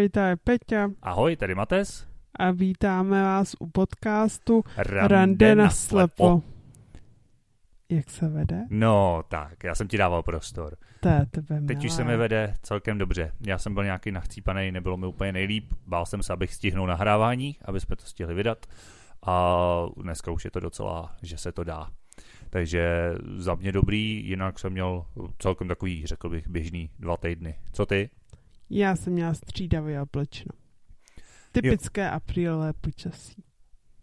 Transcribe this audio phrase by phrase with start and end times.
[0.00, 2.06] Ahoj, to je Peťa Ahoj, tady Mates.
[2.38, 6.42] a vítáme vás u podcastu Rande, Rande na slepo.
[7.88, 8.60] Jak se vede?
[8.70, 10.76] No, tak, já jsem ti dával prostor.
[11.00, 13.32] To je tebe Teď už se mi vede celkem dobře.
[13.46, 15.72] Já jsem byl nějaký nachcípaný, nebylo mi úplně nejlíp.
[15.86, 18.66] Bál jsem se, abych stihnul nahrávání, aby jsme to stihli vydat.
[19.26, 19.56] A
[19.96, 21.90] dneska už je to docela, že se to dá.
[22.50, 25.04] Takže za mě dobrý, jinak jsem měl
[25.38, 27.54] celkem takový, řekl bych, běžný dva týdny.
[27.72, 28.10] Co ty?
[28.70, 30.52] Já jsem měla střídavý a plečno.
[31.52, 33.42] Typické aprílové počasí.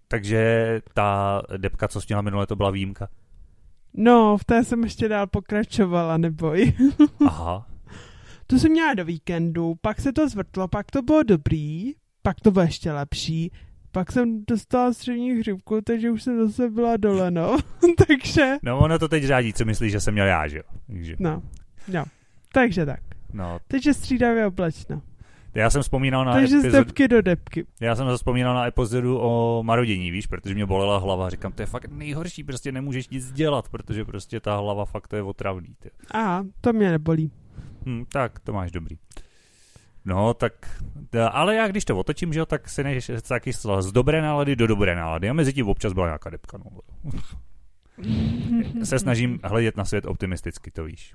[0.07, 3.09] Takže ta depka, co jsi měla minule, to byla výjimka?
[3.93, 6.73] No, v té jsem ještě dál pokračovala, neboj.
[7.27, 7.67] Aha.
[8.47, 12.51] to jsem měla do víkendu, pak se to zvrtlo, pak to bylo dobrý, pak to
[12.51, 13.51] bylo ještě lepší,
[13.91, 17.57] pak jsem dostala střední hřivku, takže už jsem zase byla dole, no.
[18.07, 20.63] takže, No ono to teď řádí, co myslíš, že jsem měl já, že jo?
[20.87, 21.43] Takže, no,
[21.87, 22.03] no.
[22.53, 22.99] Takže tak.
[23.33, 25.01] No, Takže střídavě a plečno.
[25.53, 27.65] já jsem vzpomínal na Takže z epizodu, depky do depky.
[27.81, 31.65] já jsem vzpomínal na epizodu o marodění, víš, protože mě bolela hlava, říkám, to je
[31.65, 35.75] fakt nejhorší, prostě nemůžeš nic dělat, protože prostě ta hlava fakt to je otravný.
[35.79, 35.89] Ty.
[36.13, 37.31] A to mě nebolí.
[37.85, 38.97] Hm, tak, to máš dobrý.
[40.05, 40.81] No, tak,
[41.31, 44.55] ale já když to otočím, že jo, tak se než taky z z dobré nálady
[44.55, 45.29] do dobré nálady.
[45.29, 46.65] A mezi tím občas byla nějaká depka, no.
[48.83, 51.13] Se snažím hledět na svět optimisticky, to víš.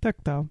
[0.00, 0.46] Tak to.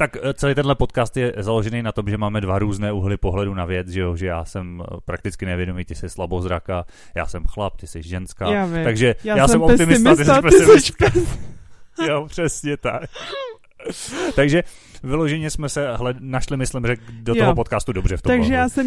[0.00, 3.54] Tak eh, celý tenhle podcast je založený na tom, že máme dva různé úhly pohledu
[3.54, 7.44] na věc, že jo, že já jsem eh, prakticky nevědomý, ty jsi slabozraka, já jsem
[7.44, 8.50] chlap, ty jsi ženská.
[8.50, 8.84] Já vím.
[8.84, 11.06] Takže Já, já, jsem optimista, ty jsi ty pesimička.
[12.08, 13.02] jo, přesně tak.
[14.34, 14.62] Takže
[15.02, 17.42] vyloženě jsme se hled, našli, myslím, že do Jo.
[17.42, 18.54] toho podcastu dobře v tom Takže ohledu.
[18.54, 18.86] já jsem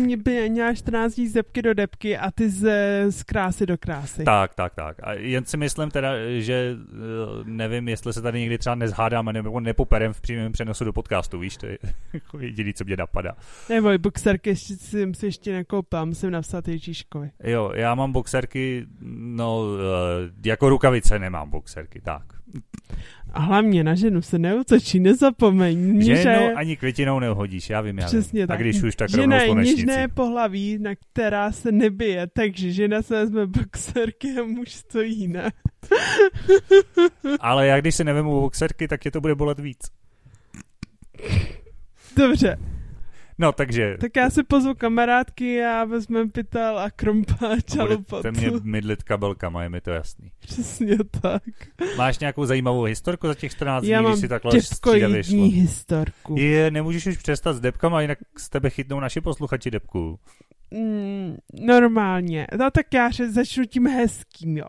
[0.50, 2.70] měla 14 dní z depky do depky a ty z,
[3.10, 4.24] z krásy do krásy.
[4.24, 4.98] Tak, tak, tak.
[5.04, 6.96] A jen si myslím teda, že eh,
[7.44, 11.58] nevím, jestli se tady někdy třeba nezhádáme nebo nepoperem v přímém přenosu do podcastu, víš,
[11.58, 11.78] to je
[12.14, 13.36] jako jediný, co mě napadá.
[13.70, 17.32] Neboj, boxerky ještě, jsem si ještě nekoupila, musím napsat Ježíškovi.
[17.44, 22.24] Jo, já mám boxerky, no, eh, jako rukavice nemám boxerky, tak.
[23.34, 26.02] A hlavně na ženu se neutočí, nezapomeň.
[26.02, 28.48] Ženou že- ani květinou neuhodíš, já vím, já Přesně vím.
[28.48, 28.60] tak.
[28.60, 33.02] A když už, tak žena rovnou je něžné pohlaví, na která se nebije, takže žena
[33.02, 35.50] se vezme boxerky a muž stojí, ne?
[37.40, 39.80] Ale já když si nevemu boxerky, tak tě to bude bolet víc.
[42.18, 42.58] Dobře,
[43.42, 43.98] No, takže...
[44.00, 48.22] tak já si pozvu kamarádky a vezmeme pytel a krompáč a a lopatu.
[48.22, 50.32] budete mě mydlit kabelkama, je mi to jasný.
[50.40, 51.44] Přesně tak.
[51.98, 55.44] Máš nějakou zajímavou historku za těch 14 Já dní, když si takhle střídavě šlo?
[55.44, 56.36] historku.
[56.38, 60.20] Je, nemůžeš už přestat s depkama, jinak z tebe chytnou naši posluchači depku.
[60.74, 62.48] Mm, normálně.
[62.60, 64.66] No tak já že začnu tím hezkým, jo.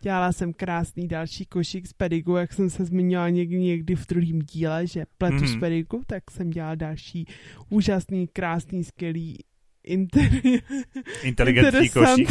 [0.00, 4.38] Dělala jsem krásný další košík z pedigu, jak jsem se zmínila někdy, někdy v druhém
[4.38, 5.46] díle, že pletu Mhm.
[5.46, 7.26] z pedigu, tak jsem dělala další
[7.68, 9.38] úžasný, krásný, skvělý
[9.84, 10.22] inter...
[11.22, 12.28] Inteligentní košík.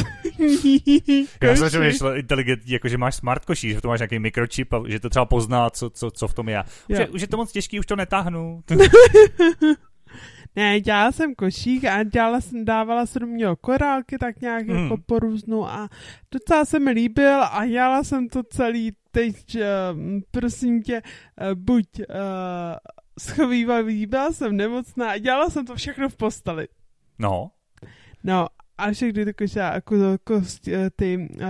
[1.43, 4.83] Já jsem myslel inteligentní, jako že máš smart košík, že to máš nějaký mikročip a
[4.87, 6.63] že to třeba pozná, co, co, co v tom je.
[6.89, 7.07] Už, je.
[7.07, 8.63] už je to moc těžký, už to netáhnu.
[10.55, 14.83] Ne, dělala jsem košík a dělala jsem, dávala jsem do něho korálky tak nějak Hmm.
[14.83, 15.89] jako po různu a
[16.31, 19.61] docela se mi líbil a dělala jsem to celý teď, uh,
[20.31, 22.05] prosím tě, uh, buď uh,
[23.19, 26.67] schovývavý, byla jsem nemocná a dělala jsem to všechno v posteli.
[27.19, 27.51] No,
[28.23, 28.47] No
[28.79, 31.47] a všechny ty koša, jako, kost, eh, ty uh,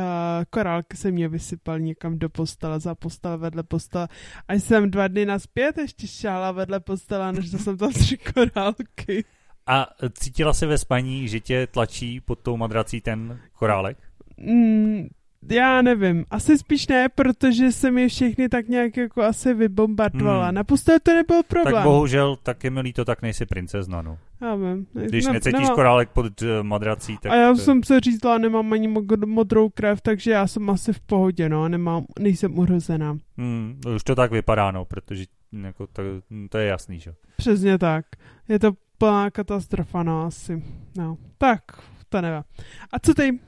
[0.49, 4.07] korálky se mě vysypaly někam do postele, za postel, vedle postele.
[4.47, 9.25] A jsem dva dny naspět ještě šála vedle postele, než jsem tam tři korálky.
[9.67, 13.97] a cítila se ve spaní, že tě tlačí pod tou madrací ten korálek?
[14.37, 15.07] Mm,
[15.51, 20.45] já nevím, asi spíš ne, protože jsem je všechny tak nějak jako asi vybombardovala.
[20.45, 20.55] Hmm.
[20.55, 20.63] Na
[21.03, 21.73] to nebyl problém.
[21.73, 24.17] Tak bohužel, tak je mi líto, tak nejsi princezna, no.
[24.41, 24.87] Já vím.
[24.93, 27.31] Když Ne- necítíš nemám- korálek pod eh, madrací, tak...
[27.31, 30.93] A já to- jsem se řízla, nemám ani mo- modrou krev, takže já jsem asi
[30.93, 33.17] v pohodě, no, nemám, nejsem uhrozená.
[33.37, 35.25] Hmm, už to tak vypadá, no, protože
[35.63, 36.03] jako to,
[36.49, 37.13] to je jasný, že?
[37.37, 38.05] Přesně tak.
[38.49, 40.63] Je to plná katastrofa, no, asi.
[40.97, 41.61] No, tak,
[42.09, 42.43] to nevím.
[42.91, 43.39] A co ty?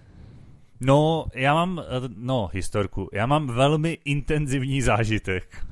[0.84, 3.10] No, já mám, eh, no, historku.
[3.14, 5.66] Já mám velmi intenzivní zážitek.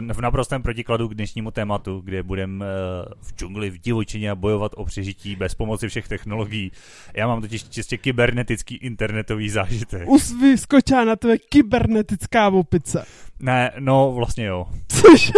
[0.00, 4.72] Uh, v naprostém protikladu k dnešnímu tématu, kde budeme uh, v džungli, v divočině bojovat
[4.76, 6.72] o přežití bez pomoci všech technologií.
[7.14, 10.08] Já mám totiž čistě kybernetický internetový zážitek.
[10.08, 13.06] Us vyskočila na tebe kybernetická opice.
[13.40, 14.66] Ne, no vlastně jo.
[14.88, 15.32] Cože?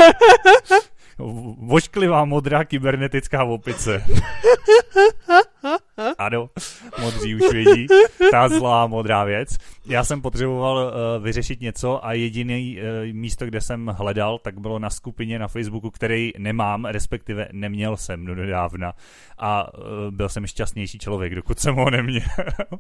[1.59, 4.05] Vošklivá modrá kybernetická opice.
[6.19, 6.51] ano,
[7.01, 7.87] modří už vědí,
[8.31, 9.59] ta zlá modrá věc.
[9.87, 14.79] Já jsem potřeboval uh, vyřešit něco a jediný uh, místo, kde jsem hledal, tak bylo
[14.79, 18.93] na skupině na Facebooku, který nemám, respektive neměl jsem do nedávna
[19.39, 22.23] a uh, byl jsem šťastnější člověk, dokud jsem ho neměl.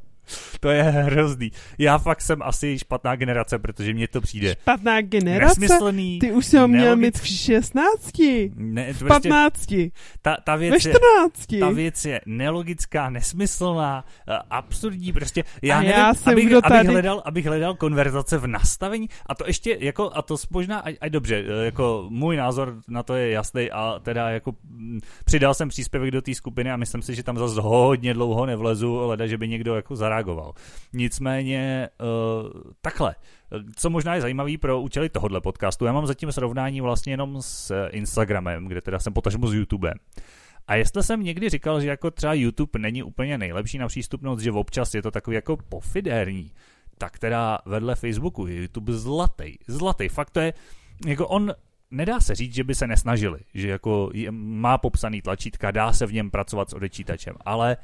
[0.60, 1.52] to je hrozný.
[1.78, 4.52] Já fakt jsem asi špatná generace, protože mně to přijde.
[4.52, 5.60] Špatná generace?
[5.60, 6.18] Nesmyslný.
[6.18, 8.18] Ty už jsi ho měl mít v 16.
[8.54, 9.52] Ne, v 15.
[9.52, 9.90] Prostě,
[10.22, 11.52] ta, ta věc ve 14.
[11.52, 12.71] Je, ta věc je nelogická,
[13.10, 16.74] nesmyslná, eh, absurdní, prostě já, a nevím, já jsem abych, kdo tady...
[16.74, 20.96] abych, hledal, abych hledal konverzace v nastavení a to ještě jako, a to možná, a,
[21.00, 25.54] a dobře, eh, jako můj názor na to je jasný a teda jako mm, přidal
[25.54, 29.26] jsem příspěvek do té skupiny a myslím si, že tam zase hodně dlouho nevlezu, leda,
[29.26, 30.52] že by někdo jako zareagoval.
[30.92, 33.14] Nicméně uh, takhle,
[33.76, 37.86] co možná je zajímavý pro účely tohohle podcastu, já mám zatím srovnání vlastně jenom s
[37.90, 39.94] Instagramem, kde teda jsem potažmo s YouTubem.
[40.72, 44.52] A jestli jsem někdy říkal, že jako třeba YouTube není úplně nejlepší na přístupnost, že
[44.52, 46.52] občas je to takový jako pofidérní,
[46.98, 50.08] tak teda vedle Facebooku je YouTube zlatý, zlatý.
[50.08, 50.54] Fakt to je,
[51.06, 51.54] jako on
[51.90, 56.12] nedá se říct, že by se nesnažili, že jako má popsaný tlačítka, dá se v
[56.12, 57.76] něm pracovat s odečítačem, ale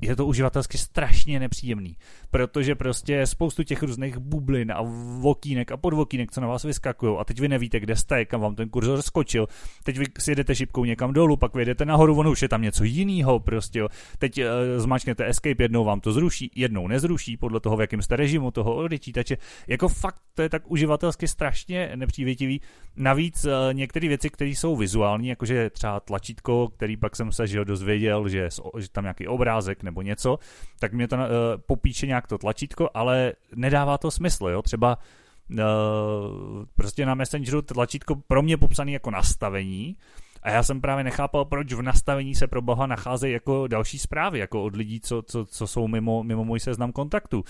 [0.00, 1.96] je to uživatelsky strašně nepříjemný,
[2.30, 4.82] protože prostě spoustu těch různých bublin a
[5.20, 8.54] vokínek a podvokínek, co na vás vyskakují a teď vy nevíte, kde jste, kam vám
[8.54, 9.46] ten kurzor skočil,
[9.84, 12.84] teď vy si jedete šipkou někam dolů, pak vyjedete nahoru, ono už je tam něco
[12.84, 13.88] jiného, prostě jo.
[14.18, 14.44] teď uh,
[14.76, 18.74] zmačknete escape, jednou vám to zruší, jednou nezruší, podle toho, v jakém jste režimu toho
[18.74, 19.36] odečítače,
[19.66, 22.60] jako fakt to je tak uživatelsky strašně nepřívětivý,
[22.96, 27.64] navíc uh, některé věci, které jsou vizuální, jakože třeba tlačítko, který pak jsem se že
[27.64, 28.48] dozvěděl, že,
[28.78, 30.38] že tam nějaký obrázek nebo něco,
[30.78, 31.22] tak mě to uh,
[31.66, 34.98] popíše nějak to tlačítko, ale nedává to smysl, jo, třeba
[35.50, 35.56] uh,
[36.74, 39.96] prostě na Messengeru tlačítko pro mě popsaný jako nastavení,
[40.44, 44.38] a já jsem právě nechápal, proč v nastavení se pro boha nacházejí jako další zprávy,
[44.38, 47.44] jako od lidí, co, co, co jsou mimo, mimo můj seznam kontaktů.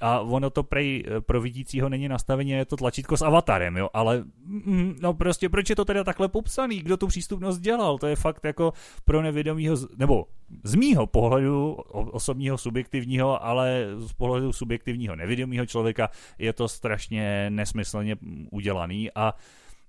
[0.00, 3.88] A ono to prej eh, pro vidícího není nastavení, je to tlačítko s avatarem, jo,
[3.92, 8.06] ale mm, no prostě proč je to teda takhle popsaný, kdo tu přístupnost dělal, to
[8.06, 8.72] je fakt jako
[9.04, 10.26] pro nevědomího, nebo
[10.64, 16.08] z mýho pohledu osobního subjektivního, ale z pohledu subjektivního nevědomího člověka
[16.38, 18.16] je to strašně nesmyslně
[18.50, 19.34] udělaný a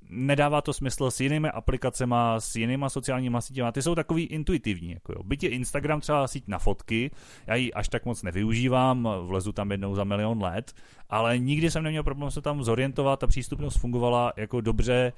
[0.10, 3.72] nedává to smysl s jinými aplikacemi, s jinými sociálními sítěmi.
[3.72, 4.92] Ty jsou takový intuitivní.
[4.92, 5.24] Jako jo.
[5.24, 7.12] Byť je Instagram třeba síť na fotky,
[7.48, 10.74] já ji až tak moc nevyužívám, vlezu tam jednou za milion let,
[11.10, 15.14] ale nikdy jsem neměl problém se tam zorientovat, ta přístupnost fungovala jako dobře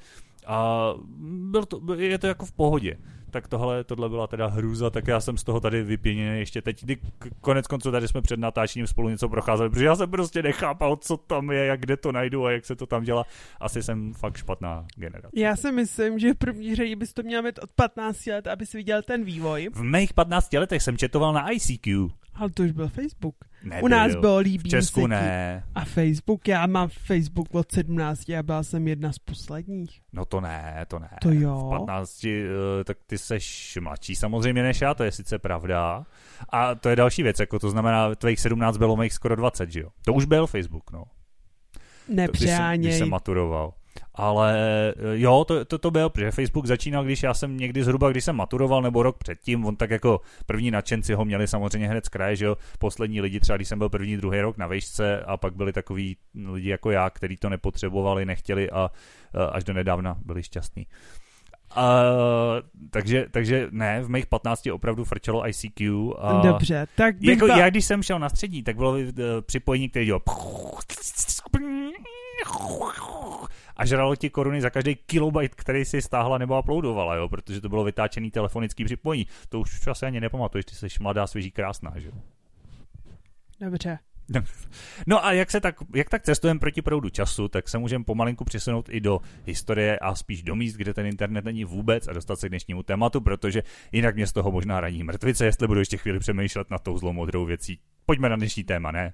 [0.48, 0.90] a
[1.24, 2.98] byl to, je to jako v pohodě
[3.32, 6.84] tak tohle, tohle byla teda hrůza, tak já jsem z toho tady vypěněný ještě teď,
[6.84, 6.98] kdy
[7.42, 11.18] konec konců tady jsme před natáčením spolu něco procházeli, protože já jsem prostě nechápal, co
[11.18, 13.26] tam je, jak kde to najdu a jak se to tam dělá.
[13.60, 15.40] Asi jsem fakt špatná generace.
[15.40, 18.74] Já si myslím, že v první řadě bys to měl mít od 15 let, abys
[18.74, 19.70] viděl ten vývoj.
[19.74, 22.08] V mých 15 letech jsem četoval na ICQ.
[22.34, 23.36] Ale to už byl Facebook.
[23.64, 23.86] Nebyl.
[23.86, 25.64] U nás bylo líbí V Česku ne.
[25.76, 30.02] A Facebook, já mám Facebook od 17 a byla jsem jedna z posledních.
[30.14, 31.10] No to ne, to ne.
[31.22, 31.72] To jo.
[31.76, 32.30] V 15, uh,
[32.84, 36.06] tak ty seš mladší samozřejmě než já, to je sice pravda.
[36.50, 39.80] A to je další věc, jako to znamená, tvých 17 bylo mých skoro 20, že
[39.80, 39.90] jo?
[40.06, 41.04] To už byl Facebook, no.
[42.08, 42.78] Nepřáněj.
[42.78, 43.74] Když, když jsem maturoval.
[44.16, 44.58] Ale
[44.98, 48.24] eh, jo, to, to, to bylo, protože Facebook začínal, když já jsem někdy zhruba, když
[48.24, 52.10] jsem maturoval, nebo rok předtím, on tak jako první nadšenci ho měli samozřejmě hned z
[52.10, 55.38] kraje, že jo, poslední lidi třeba, když jsem byl první, druhý rok na vejšce a
[55.38, 56.18] pak byli takový
[56.52, 58.92] lidi jako já, kteří to nepotřebovali, nechtěli a,
[59.34, 60.88] a až do nedávna byli šťastní.
[61.78, 61.84] Uh,
[62.90, 66.14] takže, takže ne, v mých 15 opravdu frčelo ICQ.
[66.20, 67.58] A Dobře, tak bych jako ba...
[67.58, 69.06] já, když jsem šel na střední, tak bylo uh,
[69.46, 70.22] připojení, které dělalo
[73.76, 77.70] a žralo ti koruny za každý kilobyte, který si stáhla nebo uploadovala, jo, protože to
[77.70, 79.28] bylo vytáčený telefonický připojení.
[79.50, 82.14] To už asi ani nepamatuješ, ty jsi mladá, svěží, krásná, že jo.
[83.60, 84.00] Dobře.
[85.08, 88.44] No a jak, se tak, jak tak cestujeme proti proudu času, tak se můžeme pomalinku
[88.44, 92.40] přesunout i do historie a spíš do míst, kde ten internet není vůbec a dostat
[92.40, 95.98] se k dnešnímu tématu, protože jinak mě z toho možná raní mrtvice, jestli budu ještě
[95.98, 97.80] chvíli přemýšlet nad tou zlou modrou věcí.
[98.06, 99.14] Pojďme na dnešní téma, ne?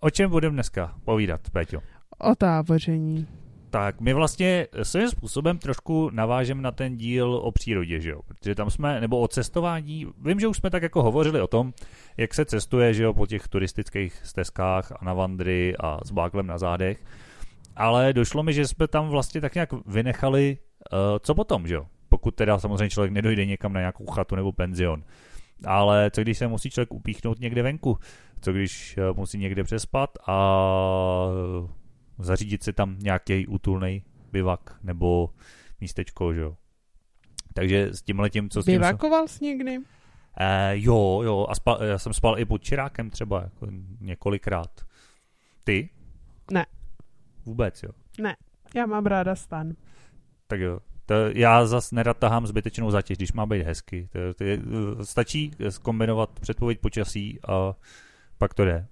[0.00, 1.80] O čem budeme dneska povídat, Péťo?
[2.18, 3.28] O táboření
[3.74, 8.20] tak my vlastně svým způsobem trošku navážeme na ten díl o přírodě, že jo?
[8.26, 11.72] Protože tam jsme, nebo o cestování, vím, že už jsme tak jako hovořili o tom,
[12.16, 16.46] jak se cestuje, že jo, po těch turistických stezkách a na vandry a s báklem
[16.46, 17.04] na zádech,
[17.76, 20.58] ale došlo mi, že jsme tam vlastně tak nějak vynechali,
[20.92, 21.86] uh, co potom, že jo?
[22.08, 25.04] Pokud teda samozřejmě člověk nedojde někam na nějakou chatu nebo penzion.
[25.64, 27.98] Ale co když se musí člověk upíchnout někde venku?
[28.40, 30.36] Co když uh, musí někde přespat a
[32.18, 35.30] zařídit si tam nějaký útulný bivak nebo
[35.80, 36.56] místečko, že jo.
[37.54, 38.74] Takže s tím letím, co s tím...
[38.74, 39.78] Bivakoval jsi někdy?
[40.40, 43.66] Eh, jo, jo, a spal, já jsem spal i pod čirákem třeba jako
[44.00, 44.80] několikrát.
[45.64, 45.90] Ty?
[46.52, 46.66] Ne.
[47.46, 47.90] Vůbec, jo.
[48.20, 48.36] Ne,
[48.76, 49.72] já mám ráda stan.
[50.46, 50.80] Tak jo.
[51.06, 54.08] To já zas nerad tahám zbytečnou zátěž, když má být hezky.
[54.12, 54.58] To, to je,
[55.02, 57.74] stačí zkombinovat předpověď počasí a
[58.38, 58.86] pak to jde.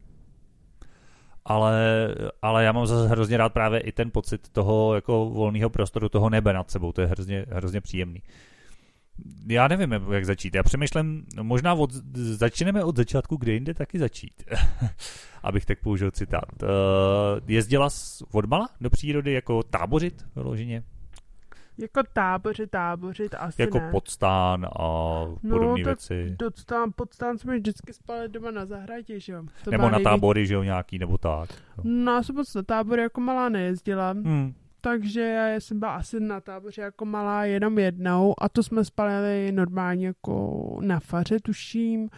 [1.45, 2.09] Ale,
[2.43, 6.31] ale já mám zase hrozně rád právě i ten pocit toho jako volného prostoru, toho
[6.31, 6.93] nebe nad sebou.
[6.93, 8.23] To je hrozně, hrozně příjemný.
[9.47, 10.55] Já nevím, jak začít.
[10.55, 14.45] Já přemýšlím, možná od, začneme od začátku, kde jinde taky začít.
[15.43, 16.63] Abych tak použil citát.
[16.63, 16.69] Uh,
[17.47, 20.83] jezdila jsi odmala do přírody jako tábořit vyloženě?
[21.79, 23.89] Jako tábořit, tábořit, asi Jako ne.
[23.91, 24.79] podstán a
[25.51, 26.37] podobné no, věci.
[26.39, 29.43] Podstán, podstán jsme vždycky spali doma na zahradě, že jo.
[29.65, 31.49] To nebo na největ- tábory, že jo, nějaký, nebo tak.
[31.85, 34.55] No, já jsem moc na tábor jako malá nejezdila, Hmm.
[34.81, 39.53] takže já jsem byla asi na táboře jako malá jenom jednou a to jsme spali
[39.53, 42.09] normálně jako na faře, tuším,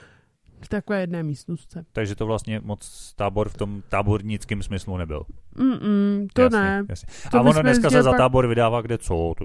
[0.64, 1.84] v takové jedné místnostce.
[1.92, 5.22] Takže to vlastně moc tábor v tom tábornickém smyslu nebyl.
[5.56, 6.84] Mm-mm, to jasně, ne.
[6.88, 7.08] Jasně.
[7.30, 9.34] To a ono dneska se jezdili za pak- tábor vydává kde co.
[9.38, 9.44] To...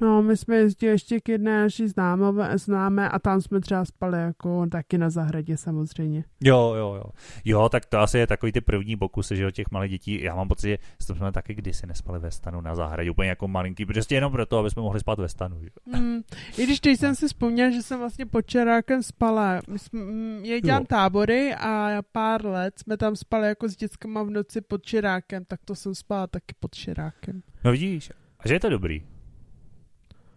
[0.00, 4.18] No, my jsme jezdili ještě k jedné naší známové, známé a tam jsme třeba spali
[4.18, 6.24] jako taky na zahradě samozřejmě.
[6.40, 7.04] Jo, jo, jo.
[7.44, 10.22] Jo, tak to asi je takový ty první pokusy, že jo, těch malých dětí.
[10.22, 13.86] Já mám pocit, že jsme taky kdysi nespali ve stanu na zahradě, úplně jako malinký,
[13.86, 15.60] prostě jenom proto, aby jsme mohli spát ve stanu.
[15.62, 15.68] Že?
[15.86, 15.98] jo.
[16.00, 16.20] Mm,
[16.58, 19.60] I když teď jsem si vzpomněl, že jsem vlastně pod Čerákem spala.
[19.68, 20.86] My jsme, mm, já dělám Jo.
[20.88, 25.60] tábory a pár let jsme tam spali jako s dětskama v noci pod Čerákem, tak
[25.64, 27.42] to jsem spala taky pod Čerákem.
[27.64, 28.10] No vidíš,
[28.40, 29.02] a že je to dobrý.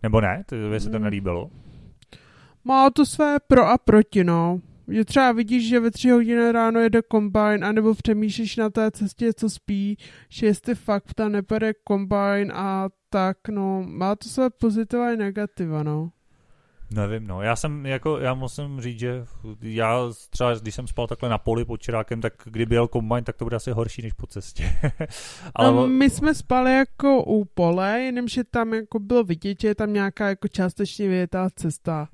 [0.04, 0.44] Nebo ne?
[0.46, 1.04] To by se to Mm.
[1.04, 1.50] nelíbilo?
[2.64, 4.62] Má to své pro a proti, no.
[4.88, 9.34] Že třeba vidíš, že ve tři hodiny ráno jede kombajn, anebo přemýšlíš na té cestě,
[9.34, 9.98] co spí,
[10.30, 15.84] že jestli fakt tam nepere kombajn a tak, no, má to své pozitiva i negativa,
[15.84, 16.10] no.
[16.92, 17.42] Nevím, no.
[17.42, 19.26] Já jsem, jako, já musím říct, že
[19.62, 23.38] já třeba, když jsem spal takhle na poli pod Čirákem, tak kdyby jel kombajn, tak
[23.38, 24.78] to bude asi horší než po cestě.
[25.56, 29.76] Ale no, my jsme spali jako u pole, jenomže tam jako bylo vidět, že je
[29.76, 32.08] tam nějaká jako částečně vyjetá cesta.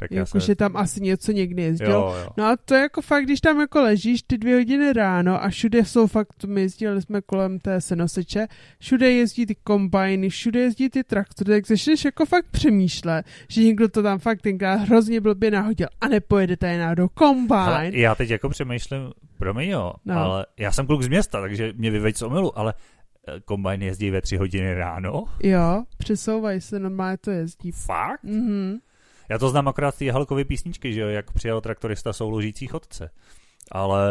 [0.00, 0.46] Tak já Jako, se...
[0.46, 1.90] že tam asi něco někdy jezdil.
[1.90, 2.28] Jo, jo.
[2.36, 5.48] No a to je jako fakt, když tam jako ležíš ty dvě hodiny ráno a
[5.48, 8.46] všude jsou fakt, my jezdili jsme kolem té senoseče,
[8.80, 13.88] všude jezdí ty kombajny, všude jezdí ty traktory, tak začneš jako fakt přemýšlet, že někdo
[13.88, 17.94] to tam fakt tenkrát hrozně blbě nahodil a nepojede tady náhodou kombajn.
[17.94, 19.00] já teď jako přemýšlím,
[19.38, 20.14] promiň jo, No.
[20.18, 22.74] ale já jsem kluk z města, takže mě vyveď z omylu, ale
[23.28, 25.24] eh, kombajn jezdí ve tři hodiny ráno.
[25.42, 27.72] Jo, přesouvají se, normálně to jezdí.
[27.72, 28.22] Fakt?
[28.24, 28.78] Mhm.
[29.28, 33.10] Já to znám akorát z té Halkovy písničky, že jo, jak přijel traktorista souložící chodce.
[33.72, 34.08] Ale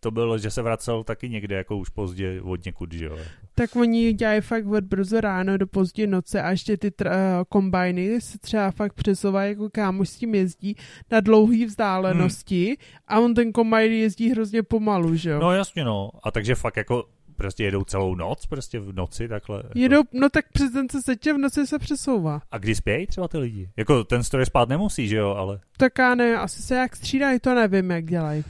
[0.00, 3.18] to bylo, že se vracel taky někde, jako už pozdě od někud, že jo.
[3.54, 8.20] Tak oni dělají fakt od brzo ráno do pozdě noce a ještě ty tr- kombajny
[8.20, 10.76] se třeba fakt přesouvají, jako kámoš s tím jezdí
[11.10, 12.76] na dlouhé vzdálenosti hmm.
[13.08, 15.40] a on ten kombajn jezdí hrozně pomalu, že jo?
[15.40, 16.10] No jasně no.
[16.22, 17.04] A takže fakt jako
[17.40, 19.56] prostě jedou celou noc, prostě v noci takhle.
[19.56, 19.78] Jako.
[19.78, 22.42] Jedou, no tak přes den se setě v noci se přesouvá.
[22.50, 23.70] A kdy spějí třeba ty lidi?
[23.76, 27.40] Jako ten stroj spát nemusí, že jo, ale Tak já ne, asi se jak střídají,
[27.40, 28.44] to nevím, jak dělají.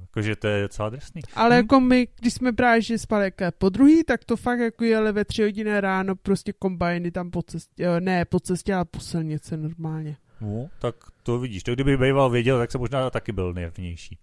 [0.00, 1.22] jakože to je docela drsný.
[1.34, 1.58] Ale Hm.
[1.58, 5.12] jako my, když jsme právě že spali jako po druhý, tak to fakt jako jeli
[5.12, 9.56] ve tři hodiny ráno prostě kombajny tam po cestě, ne po cestě, ale po silnici
[9.56, 10.16] normálně.
[10.40, 11.62] No, tak to vidíš.
[11.62, 14.18] To kdyby býval věděl, tak se možná taky byl nervnější.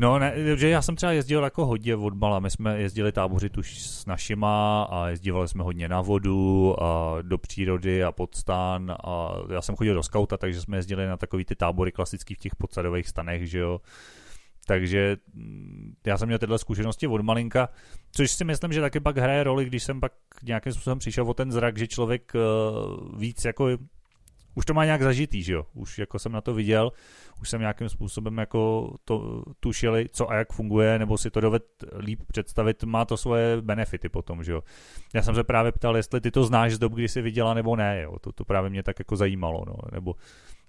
[0.00, 2.38] No, ne, že já jsem třeba jezdil jako hodně od mala.
[2.38, 7.38] My jsme jezdili tábořit už s našima a jezdívali jsme hodně na vodu a do
[7.38, 11.44] přírody a pod stan a já jsem chodil do skauta, takže jsme jezdili na takový
[11.44, 13.80] ty tábory klasický v těch podsadových stanech, že jo.
[14.66, 17.68] Takže mm, já jsem měl tyhle zkušenosti od malinka,
[18.12, 20.12] což si myslím, že taky pak hraje roli, když jsem pak
[20.42, 23.68] nějakým způsobem přišel o ten zrak, že člověk uh, víc jako
[24.58, 25.66] už to má nějak zažitý, že jo?
[25.74, 26.92] Už jako jsem na to viděl,
[27.40, 31.62] už jsem nějakým způsobem jako to tušil, co a jak funguje, nebo si to doved
[31.98, 34.62] líp představit, má to svoje benefity potom, že jo?
[35.14, 37.76] Já jsem se právě ptal, jestli ty to znáš z dob, kdy jsi viděla, nebo
[37.76, 38.18] ne, jo?
[38.18, 39.74] To, to právě mě tak jako zajímalo, no?
[39.92, 40.14] Nebo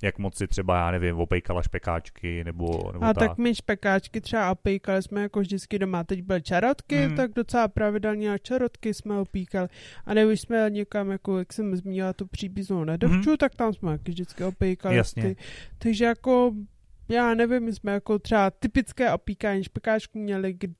[0.03, 3.29] jak moc si třeba, já nevím, opejkala špekáčky, nebo, nebo A tak.
[3.29, 6.03] tak my špekáčky třeba opíkali jsme jako vždycky doma.
[6.03, 7.07] Teď byly čarotky, Hmm.
[7.07, 7.15] hmm.
[7.17, 9.67] tak docela pravidelně a čarotky jsme opíkali.
[10.05, 13.37] A nebo když jsme někam, jako jak jsem zmínila tu příbíznou nedovču, Mhm.
[13.37, 14.95] tak tam jsme taky vždycky opíkali.
[14.95, 15.23] Jasně.
[15.23, 15.35] Ty.
[15.77, 16.53] Takže jako,
[17.09, 20.73] já nevím, my jsme jako třeba typické opíkání špekáčků měli, kdy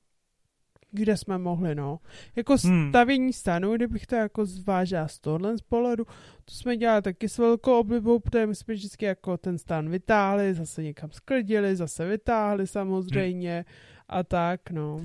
[0.92, 1.98] kde jsme mohli, no.
[2.36, 2.88] Jako Hmm.
[2.88, 6.04] stavění stanu, kdybych to jako zvážila z tohle z pohledu,
[6.44, 10.54] to jsme dělali taky s velkou oblibou, protože my jsme vždycky jako ten stan vytáhli,
[10.54, 13.64] zase někam sklidili, zase vytáhli samozřejmě Hmm.
[14.08, 15.00] a tak, no.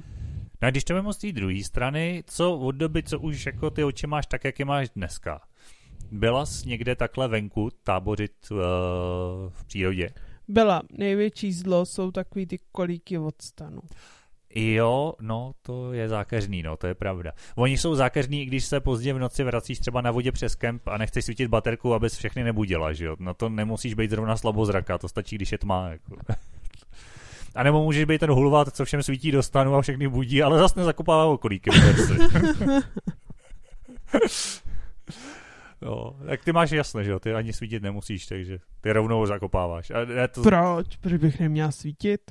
[0.62, 3.70] No a když to vemu z té druhé strany, co od doby, co už jako
[3.70, 5.42] ty oči máš tak, jak je máš dneska?
[6.12, 8.58] Byla jsi někde takhle venku tábořit uh,
[9.50, 10.10] v přírodě?
[10.48, 10.82] Byla.
[10.92, 13.82] Největší zlo jsou takový ty kolíky od stanu.
[14.56, 17.32] Jo, no to je zákeřný, no to je pravda.
[17.56, 20.98] Oni jsou zákeřní, když se pozdě v noci vracíš třeba na vodě přes kemp a
[20.98, 23.16] nechceš svítit baterku, abys všechny nebudila, že jo.
[23.20, 26.16] No to nemusíš být zrovna slabozraka, to stačí, když je tma, jako.
[27.56, 30.60] A nebo můžeš být ten hulvat, co všem svítí do stanu a všechny budí, ale
[30.60, 31.70] zase nezakopává okolíky.
[35.82, 39.92] No, tak ty máš jasné, že jo, ty ani svítit nemusíš, takže ty rovnou zakopáváš.
[39.92, 40.42] A to...
[40.42, 40.96] Proč?
[40.96, 42.22] Proč bych neměla svítit?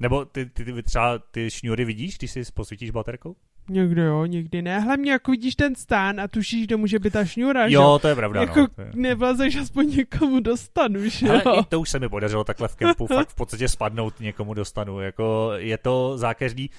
[0.00, 3.36] Nebo ty, ty, ty třeba ty šňůry vidíš, když si posvítíš baterkou?
[3.70, 4.80] Někdy jo, někdy ne.
[4.80, 8.02] Hlavně jako vidíš ten stán a tušíš, kde může být ta šňůra, Jo, že?
[8.02, 8.40] to je pravda.
[8.40, 8.90] Jako no, je...
[8.94, 11.40] nevlezeš aspoň někomu dostanu, že jo?
[11.44, 15.00] Ale to už se mi podařilo takhle v kempu fakt v podstatě spadnout někomu dostanu.
[15.00, 16.70] Jako je to zákeřný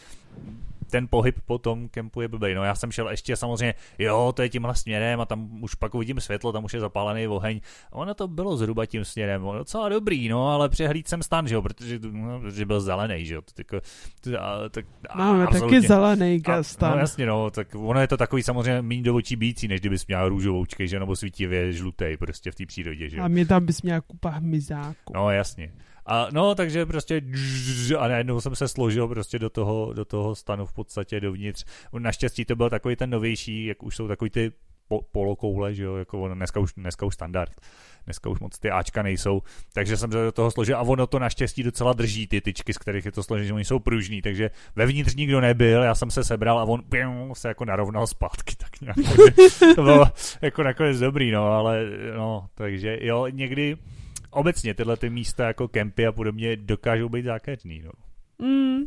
[0.89, 2.55] ten pohyb po tom kempu je blbej.
[2.55, 5.95] No já jsem šel ještě samozřejmě, jo, to je tímhle směrem a tam už pak
[5.95, 7.61] uvidím světlo, tam už je zapálený oheň.
[7.91, 11.47] A ono to bylo zhruba tím směrem, ono docela dobrý, no, ale přehlíd jsem stan,
[11.47, 13.41] že jo, protože, no, protože byl zelený, že jo.
[13.53, 13.73] Tak,
[14.39, 15.77] a, tak, Máme absolutně.
[15.77, 16.91] taky zelený stan.
[16.91, 20.07] No jasně, no, tak ono je to takový samozřejmě méně do očí bící, než kdybys
[20.07, 23.23] měl růžovoučky, že nebo svítivě žlutý prostě v té přírodě, že jo.
[23.23, 25.13] A mě tam bys měl kupa hmyzáku.
[25.15, 25.71] No jasně.
[26.11, 27.21] A no, takže prostě
[27.97, 31.65] a najednou jsem se složil prostě do toho, do toho stanu v podstatě dovnitř.
[31.99, 34.51] Naštěstí to byl takový ten novější, jak už jsou takový ty
[34.87, 37.51] po, polokoule, že jo, jako ono, dneska už, dneska už standard.
[38.05, 39.41] Dneska už moc ty Ačka nejsou,
[39.73, 42.77] takže jsem se do toho složil a ono to naštěstí docela drží ty tyčky, z
[42.77, 46.59] kterých je to složené, oni jsou pružní, takže vevnitř nikdo nebyl, já jsem se sebral
[46.59, 48.97] a on pěm, se jako narovnal zpátky, tak nějak.
[49.75, 50.05] to bylo
[50.41, 51.85] jako nakonec dobrý, no, ale
[52.15, 53.77] no, takže jo, někdy
[54.31, 57.81] obecně tyhle ty místa jako kempy a podobně dokážou být zákeřný.
[57.81, 57.91] No.
[58.47, 58.83] Mm,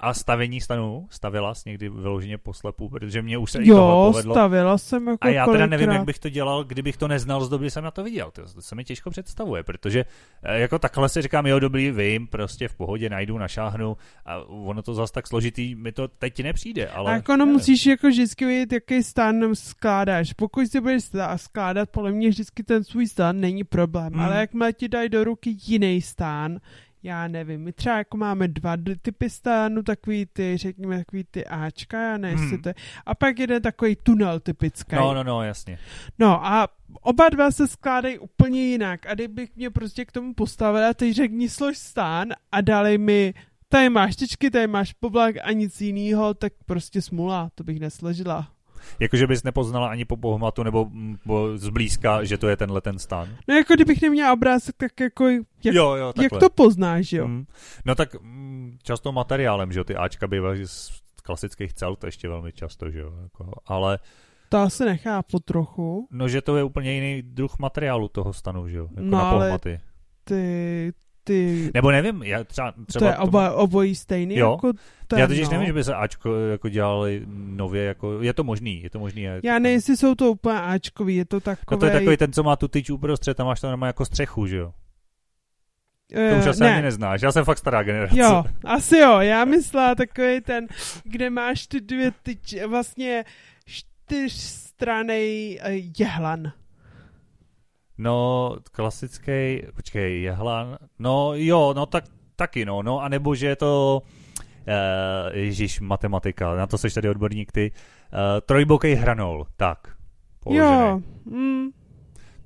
[0.00, 1.06] a stavení stanů?
[1.10, 2.88] Stavila jsi někdy vyloženě poslepu?
[2.88, 4.34] Protože mě už se jo, i tohle povedlo.
[4.34, 7.48] stavila jsem jako A já teda nevím, jak bych to dělal, kdybych to neznal z
[7.48, 8.30] doby, jsem na to viděl.
[8.30, 10.04] To, to se mi těžko představuje, protože
[10.42, 14.82] eh, jako takhle si říkám, jo, dobrý, vím, prostě v pohodě najdu, našáhnu a ono
[14.82, 16.88] to zase tak složitý, mi to teď nepřijde.
[16.88, 20.32] Ale a jako no, musíš jako vždycky vidět, jaký stan skládáš.
[20.32, 24.20] Pokud si budeš skládat, podle mě vždycky ten svůj stan není problém, hmm.
[24.20, 26.58] ale jakmile ti dají do ruky jiný stán,
[27.02, 32.02] já nevím, my třeba jako máme dva typy stánů, takový ty, řekněme, takový ty Ačka,
[32.02, 32.62] já nevím, hmm.
[32.62, 32.74] to je,
[33.06, 34.96] a pak jeden takový tunel typický.
[34.96, 35.78] No, no, no, jasně.
[36.18, 36.68] No a
[37.00, 41.48] oba dva se skládají úplně jinak a kdybych mě prostě k tomu postavila, teď řekni
[41.48, 43.34] slož stán a dali mi
[43.68, 48.55] tady máš tyčky, tady máš poblak a nic jiného, tak prostě smula, to bych nesložila.
[49.00, 53.28] Jakože bys nepoznala ani po pohmatu nebo, nebo zblízka, že to je tenhle ten stan.
[53.48, 57.28] No jako kdybych neměla obrázek, tak jako jak, jo, jo, jak to poznáš, jo?
[57.28, 57.46] Mm.
[57.84, 62.28] No tak mm, často materiálem, že jo, ty Ačka bývají z klasických cel, to ještě
[62.28, 63.98] velmi často, že jo, jako, ale...
[64.48, 66.08] To asi nechápu trochu.
[66.10, 69.30] No, že to je úplně jiný druh materiálu toho stanu, že jo, jako no, na
[69.30, 69.80] pohmaty.
[70.24, 70.92] ty,
[71.26, 71.70] ty...
[71.74, 72.72] Nebo nevím, já třeba...
[72.86, 74.36] třeba to je oba, obojí stejný?
[74.36, 74.50] Jo.
[74.50, 74.72] Jako
[75.06, 75.52] ten, já totiž no.
[75.52, 79.22] nevím, že by se Ačko jako dělali nově, jako, je to možný, je to možný.
[79.22, 81.66] Jako, já nevím, jestli jsou to úplně Ačkový, je to takový...
[81.70, 84.46] No to je takový ten, co má tu tyč uprostřed, tam máš normálně jako střechu,
[84.46, 84.72] že jo?
[86.30, 86.74] To už asi ne.
[86.74, 88.20] ani neznáš, já jsem fakt stará generace.
[88.20, 90.66] Jo, asi jo, já myslela takový ten,
[91.04, 93.24] kde máš ty dvě tyč, vlastně
[93.66, 96.52] čtyřstranej eh, jehlan.
[97.98, 102.04] No, klasický, počkej, jehlan, no jo, no tak
[102.36, 107.52] taky no, no, anebo že je to, uh, ježíš, matematika, na to seš tady odborník
[107.52, 109.96] ty, uh, trojbokej hranol, tak.
[110.40, 110.70] Položený.
[110.70, 111.68] Jo, mm.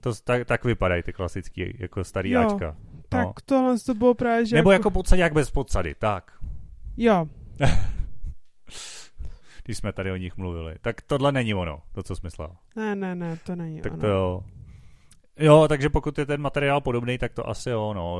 [0.01, 2.67] To, tak, tak vypadají ty klasický, jako starý jo, Ačka.
[2.67, 2.75] No.
[3.09, 6.33] Tak tohle to bylo právě, že Nebo jako, jako podsadák bez podsady, tak.
[6.97, 7.27] Jo.
[9.65, 10.75] Když jsme tady o nich mluvili.
[10.81, 12.57] Tak tohle není ono, to, co jsi myslel.
[12.77, 14.01] Ne, ne, ne, to není tak ono.
[14.01, 14.45] to jo.
[15.41, 18.19] Jo, takže pokud je ten materiál podobný, tak to asi jo, no.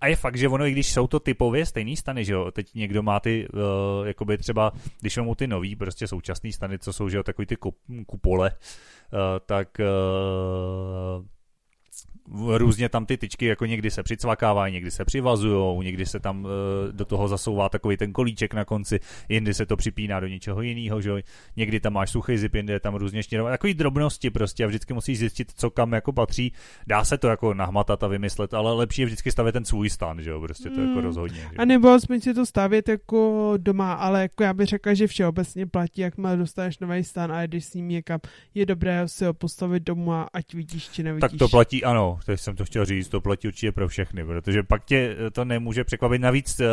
[0.00, 2.74] A je fakt, že ono, i když jsou to typově stejný stany, že jo, teď
[2.74, 7.08] někdo má ty, uh, jakoby třeba, když mu ty nový, prostě současný stany, co jsou,
[7.08, 7.56] že jo, takový ty
[8.06, 9.86] kupole, uh, tak uh,
[12.58, 16.50] různě tam ty tyčky jako někdy se přicvakávají, někdy se přivazují, někdy se tam uh,
[16.92, 21.00] do toho zasouvá takový ten kolíček na konci, jindy se to připíná do něčeho jiného,
[21.00, 21.10] že
[21.56, 24.94] někdy tam máš suchý zip, jindy je tam různě štěrové, takový drobnosti prostě a vždycky
[24.94, 26.52] musíš zjistit, co kam jako patří.
[26.86, 30.22] Dá se to jako nahmatat a vymyslet, ale lepší je vždycky stavět ten svůj stan,
[30.22, 30.86] že jo, prostě to mm.
[30.86, 31.04] jako hmm.
[31.04, 31.40] rozhodně.
[31.40, 31.56] Že?
[31.58, 35.66] A nebo aspoň si to stavět jako doma, ale jako já bych řekla, že všeobecně
[35.66, 38.20] platí, jak má dostaneš nový stan a když s ním někam,
[38.54, 41.20] je dobré si ho postavit doma, ať vidíš či nevidíš.
[41.20, 44.62] Tak to platí, ano, teď jsem to chtěl říct, to platí určitě pro všechny, protože
[44.62, 46.20] pak tě to nemůže překvapit.
[46.20, 46.66] Navíc eh,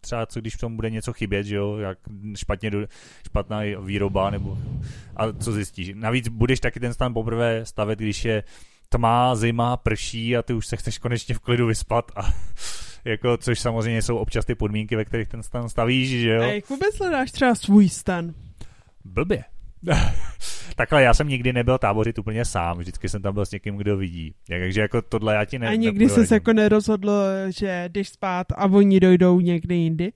[0.00, 1.98] třeba co když v tom bude něco chybět, že jo, jak
[2.36, 2.70] špatně,
[3.26, 4.58] špatná výroba, nebo
[5.16, 5.90] a co zjistíš.
[5.94, 8.44] Navíc budeš taky ten stan poprvé stavět, když je
[8.88, 12.22] tma, zima, prší a ty už se chceš konečně v klidu vyspat a
[13.04, 16.42] jako, což samozřejmě jsou občas ty podmínky, ve kterých ten stan stavíš, že jo?
[16.42, 18.34] A jak vůbec hledáš třeba svůj stan?
[19.04, 19.44] Blbě.
[20.76, 23.96] Takhle, já jsem nikdy nebyl tábořit úplně sám, vždycky jsem tam byl s někým, kdo
[23.96, 24.34] vidí.
[24.48, 25.68] Takže jako tohle já ti ne.
[25.68, 27.12] A nikdy jsi se jako nerozhodl,
[27.48, 30.12] že jdeš spát a oni dojdou někde jindy?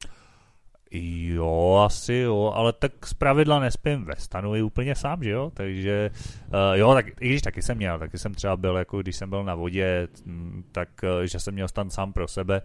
[0.94, 5.50] Jo, asi jo, ale tak z pravidla nespím ve stanu i úplně sám, že jo,
[5.54, 6.10] takže
[6.46, 9.30] uh, jo, tak i když taky jsem měl, taky jsem třeba byl, jako když jsem
[9.30, 12.62] byl na vodě, mm, tak uh, že jsem měl stan sám pro sebe,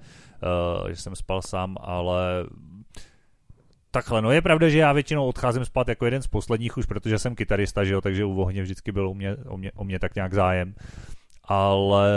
[0.81, 2.45] uh, že jsem spal sám, ale
[3.91, 7.19] takhle, no je pravda, že já většinou odcházím spát jako jeden z posledních už, protože
[7.19, 9.99] jsem kytarista, že jo, takže u ohně vždycky byl u mě, o, mě, o mě
[9.99, 10.75] tak nějak zájem
[11.47, 12.11] ale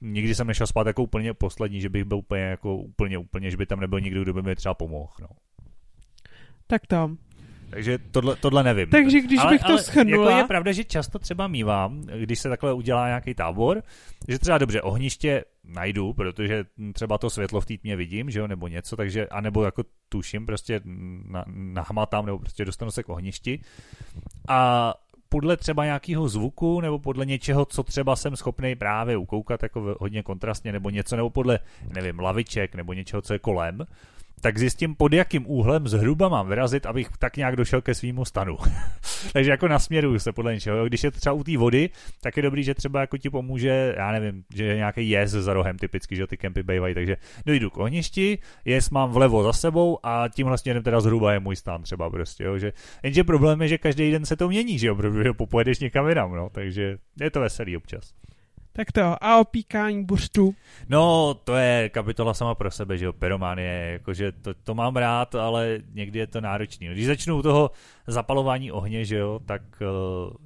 [0.00, 3.56] nikdy jsem nešel spát jako úplně poslední, že bych byl úplně jako úplně, úplně, že
[3.56, 5.28] by tam nebyl nikdo, kdo by mi třeba pomohl, no.
[6.66, 7.10] Tak to.
[7.70, 8.88] Takže tohle, tohle nevím.
[8.88, 10.30] Takže když ale, bych to schrnula...
[10.30, 13.82] Jako je pravda, že často třeba mívám, když se takhle udělá nějaký tábor,
[14.28, 18.46] že třeba dobře, ohniště najdu, protože třeba to světlo v té tmě vidím, že jo,
[18.46, 20.80] nebo něco, takže, anebo jako tuším, prostě
[21.24, 23.60] na, nahmatám, nebo prostě dostanu se k ohništi.
[24.48, 24.94] A
[25.28, 30.22] podle třeba nějakého zvuku nebo podle něčeho, co třeba jsem schopný právě ukoukat jako hodně
[30.22, 31.58] kontrastně nebo něco, nebo podle,
[31.94, 33.86] nevím, laviček nebo něčeho, co je kolem,
[34.40, 38.56] tak zjistím, pod jakým úhlem zhruba mám vyrazit, abych tak nějak došel ke svýmu stanu.
[39.32, 40.86] Takže jako nasměruju se podle něčeho.
[40.86, 44.12] Když je třeba u té vody, tak je dobrý, že třeba jako ti pomůže, já
[44.12, 47.78] nevím, že je nějaký jez za rohem typicky, že ty kempy bývají, takže dojdu k
[47.78, 52.10] ohništi, jez mám vlevo za sebou a tímhle směrem teda zhruba je můj stan třeba
[52.10, 52.72] prostě, jo, že,
[53.02, 56.32] jenže problém je, že každý den se to mění, že jo, protože popojedeš někam jinam,
[56.32, 58.14] no, takže je to veselý občas.
[58.78, 60.54] Tak to, a opíkání buřtu?
[60.88, 65.34] No, to je kapitola sama pro sebe, že jo, pyrománie, jakože to, to mám rád,
[65.34, 66.88] ale někdy je to náročný.
[66.88, 67.70] Když začnu u toho
[68.06, 70.36] zapalování ohně, že jo, tak uh,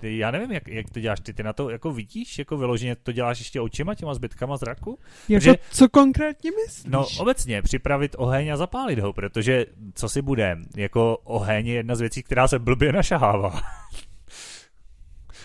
[0.00, 2.96] ty, já nevím, jak, jak to děláš, ty, ty na to jako vidíš, jako vyloženě
[2.96, 4.98] to děláš ještě očima, těma zbytkama zraku?
[5.28, 6.92] Jako protože, co konkrétně myslíš?
[6.92, 11.94] No obecně, připravit oheň a zapálit ho, protože co si bude, jako oheň je jedna
[11.94, 13.60] z věcí, která se blbě našahává.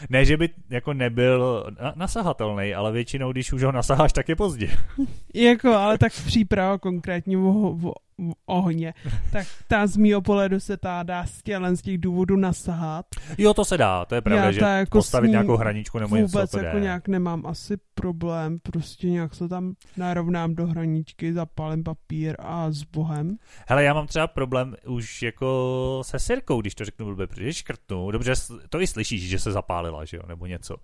[0.09, 4.69] Ne, že by jako nebyl nasahatelný, ale většinou, když už ho nasaháš, tak je pozdě.
[5.33, 7.93] jako, ale tak příprava konkrétně o, o,
[8.45, 8.93] ohně,
[9.31, 13.05] tak ta z mýho pohledu se ta dá z z těch důvodů nasahat.
[13.37, 16.37] Jo, to se dá, to je pravda, Já že jako postavit nějakou hraničku nebo něco,
[16.37, 22.35] Vůbec jako nějak nemám asi problém, prostě nějak se tam narovnám do hraničky, zapálím papír
[22.39, 23.37] a s bohem.
[23.67, 28.11] Hele, já mám třeba problém už jako se sirkou, když to řeknu blbě, protože škrtnu,
[28.11, 28.33] dobře,
[28.69, 30.75] to i slyšíš, že se zapálila, že jo, nebo něco.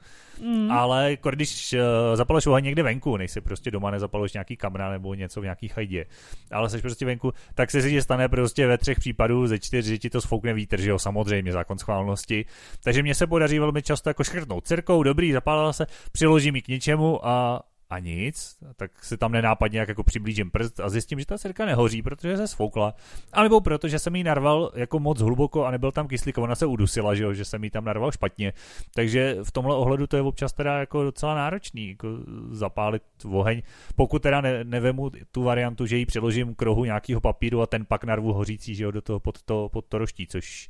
[0.42, 0.72] Mm.
[0.72, 1.80] Ale jako když uh,
[2.16, 6.06] zapaluješ oheň někde venku, nejsi prostě doma nezapaluješ nějaký kamna nebo něco v nějaký chajdě,
[6.52, 9.86] ale jsi prostě venku venku, tak se si stane prostě ve třech případů ze čtyř,
[9.86, 12.46] že ti to sfoukne vítr, že jo, samozřejmě, zákon schválnosti.
[12.84, 16.68] Takže mně se podaří velmi často jako škrtnout cirkou, dobrý, zapálila se, přiložím ji k
[16.68, 21.26] něčemu a a nic, tak se tam nenápadně nějak jako přiblížím prst a zjistím, že
[21.26, 22.94] ta sirka nehoří, protože se sfoukla.
[23.34, 26.56] A nebo proto, že jsem jí narval jako moc hluboko a nebyl tam kyslík, ona
[26.56, 28.54] se udusila, že, jo, že jsem jí tam narval špatně.
[28.96, 32.08] Takže v tomhle ohledu to je občas teda jako docela náročný, jako
[32.52, 33.62] zapálit oheň.
[33.96, 37.86] Pokud teda ne, nevemu tu variantu, že ji přiložím k rohu nějakého papíru a ten
[37.86, 40.70] pak narvu hořící, že jo, do toho pod to, pod to roští, což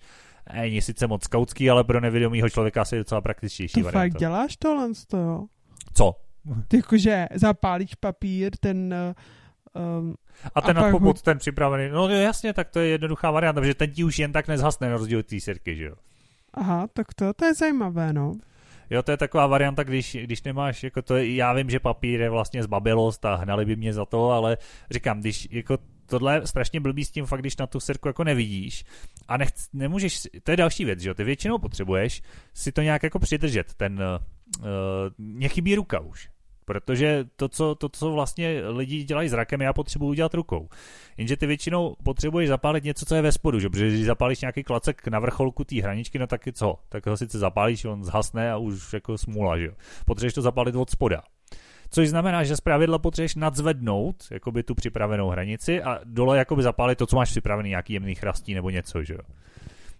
[0.54, 4.00] není sice moc skautský, ale pro nevědomýho člověka asi je docela praktičtější to varianta.
[4.00, 5.48] fakt děláš tohle z toho?
[5.94, 6.16] Co?
[6.74, 8.96] Jakože zapálíš papír, ten...
[9.76, 10.16] Um,
[10.56, 13.92] a ten a pod ten připravený, no jasně, tak to je jednoduchá varianta, protože ten
[13.92, 15.96] ti už jen tak nezhasne na rozdíl té sirky, že jo?
[16.54, 18.34] Aha, tak to, to je zajímavé, no.
[18.90, 22.30] Jo, to je taková varianta, když, když nemáš, jako to, já vím, že papír je
[22.30, 24.58] vlastně zbabilost a hnali by mě za to, ale
[24.92, 28.24] říkám, když jako tohle je strašně blbý s tím fakt, když na tu sirku jako
[28.24, 28.86] nevidíš
[29.28, 32.22] a nechc, nemůžeš, to je další věc, že jo, ty většinou potřebuješ
[32.54, 34.66] si to nějak jako přidržet, ten, uh,
[35.18, 36.30] mě chybí ruka už,
[36.70, 40.70] protože to co, to, co vlastně lidi dělají zrakem, já potřebuji udělat rukou.
[41.18, 43.70] Jenže ty většinou potřebuješ zapálit něco, co je ve spodu, že?
[43.70, 46.76] protože když zapálíš nějaký klacek na vrcholku té hraničky, no tak co?
[46.90, 49.74] Tak ho sice zapálíš, on zhasne a už jako smůla, že jo.
[50.06, 51.22] Potřebuješ to zapálit od spoda.
[51.90, 56.98] Což znamená, že z pravidla potřebuješ nadzvednout jakoby tu připravenou hranici a dole jakoby zapálit
[56.98, 59.22] to, co máš připravený, nějaký jemný chrastí nebo něco, že jo.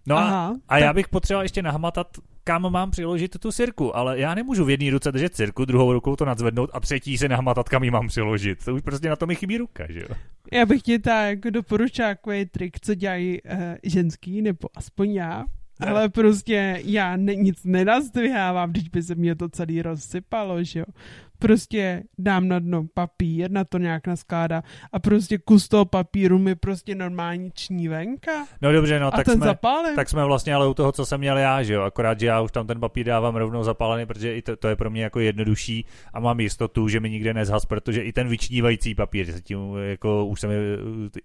[0.06, 0.80] No Aha, a, a tak...
[0.80, 2.06] já bych potřeboval ještě nahmatat,
[2.44, 6.16] kam mám přiložit tu sirku, ale já nemůžu v jedné ruce držet sirku, druhou rukou
[6.16, 8.64] to nadzvednout a třetí se nahmatat, kam ji mám přiložit.
[8.64, 10.16] To už prostě na to mi chybí ruka, že jo.
[10.52, 15.44] Já bych ti tak doporučil takový trik, co dělají uh, ženský, nebo aspoň já,
[15.80, 20.86] ale prostě já ne, nic nenazdvihávám, když by se mě to celý rozsypalo, že jo.
[21.40, 26.54] Prostě dám na dno papír, na to nějak naskládá a prostě kus toho papíru mi
[26.54, 28.46] prostě normální čnívenka.
[28.62, 29.54] No dobře, no a tak ten jsme,
[29.96, 32.40] tak jsme vlastně ale u toho, co jsem měl já, že jo, akorát, že já
[32.40, 35.20] už tam ten papír dávám rovnou zapálený, protože i to, to je pro mě jako
[35.20, 39.58] jednodušší a mám jistotu, že mi nikde nezhas, protože i ten vyčnívající papír, se tím,
[39.76, 40.50] jako už jsem,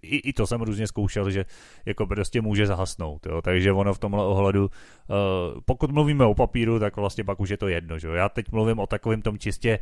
[0.02, 1.46] i, i to jsem různě zkoušel, že
[1.86, 6.80] jako prostě může zahasnout, jo, takže ono v tomhle ohledu, uh, pokud mluvíme o papíru,
[6.80, 9.38] tak vlastně pak už je to jedno, že jo, já teď mluvím o takovém tom
[9.38, 9.80] čistě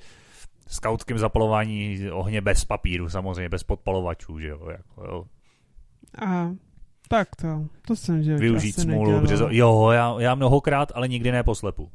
[0.67, 5.25] skautském zapalování ohně bez papíru, samozřejmě, bez podpalovačů, že jo, jako, jo.
[6.27, 6.51] A
[7.07, 11.43] tak to, to jsem že Využít smůlu, protože, jo, já, já mnohokrát, ale nikdy ne
[11.43, 11.91] poslepu.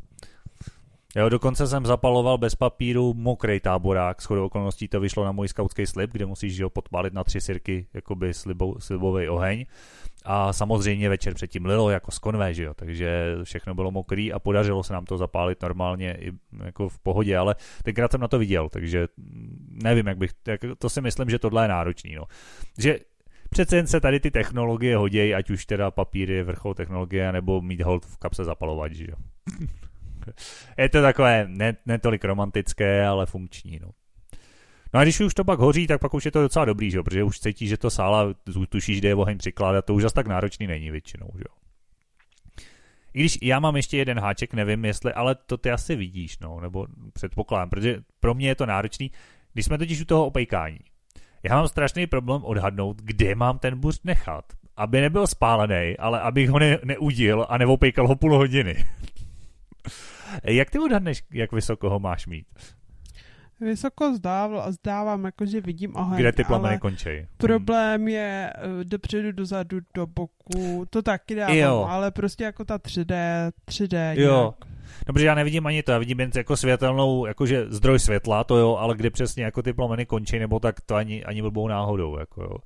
[1.17, 5.87] Jo, dokonce jsem zapaloval bez papíru mokrý táborák, shodou okolností to vyšlo na můj skautský
[5.87, 9.67] slib, kde musíš jo, podpálit na tři sirky jakoby slibou, slibový oheň.
[10.31, 14.39] A samozřejmě večer předtím lilo jako z konvé, že jo, takže všechno bylo mokrý a
[14.39, 16.33] podařilo se nám to zapálit normálně i
[16.65, 19.09] jako v pohodě, ale tenkrát jsem na to viděl, takže
[19.69, 22.25] nevím, jak bych, jak, to si myslím, že tohle je náročný, no.
[22.79, 22.99] Že
[23.51, 27.61] přece jen se tady ty technologie hodějí, ať už teda papír je vrchol technologie, nebo
[27.61, 29.17] mít hold v kapse zapalovat, že jo.
[30.79, 33.91] je to takové ne, netolik romantické, ale funkční, no.
[34.95, 36.97] No a když už to pak hoří, tak pak už je to docela dobrý, že
[36.97, 37.05] jo?
[37.05, 38.35] protože už cítíš, že to sála,
[38.69, 41.55] tušíš, kde je oheň přikládat, to už zase tak náročný není většinou, že jo.
[43.15, 46.61] I když já mám ještě jeden háček, nevím jestli, ale to ty asi vidíš, no,
[46.61, 49.11] nebo předpokládám, protože pro mě je to náročný,
[49.53, 50.79] když jsme totiž u toho opejkání.
[51.43, 54.45] Já mám strašný problém odhadnout, kde mám ten buřt nechat,
[54.77, 58.85] aby nebyl spálený, ale abych ho ne- neudil a neopejkal ho půl hodiny.
[60.45, 62.47] Jak ty odhadneš, jak vysoko ho máš mít?
[63.61, 67.27] Vysoko zdával, zdávám, jako že vidím oheň, Kde ty plameny končí?
[67.37, 71.87] problém je eh, dopředu, dozadu, do boku, to taky dávám, Jo.
[71.89, 73.15] ale prostě jako ta 3D,
[73.71, 74.41] 3D Jo.
[74.43, 74.55] nějak.
[75.09, 78.57] No, protože já nevidím ani to, já vidím jen jako světelnou, jakože zdroj světla, to
[78.57, 82.19] jo, ale kde přesně jako ty plameny končí, nebo tak to ani, ani blbou náhodou,
[82.19, 82.57] jako jo.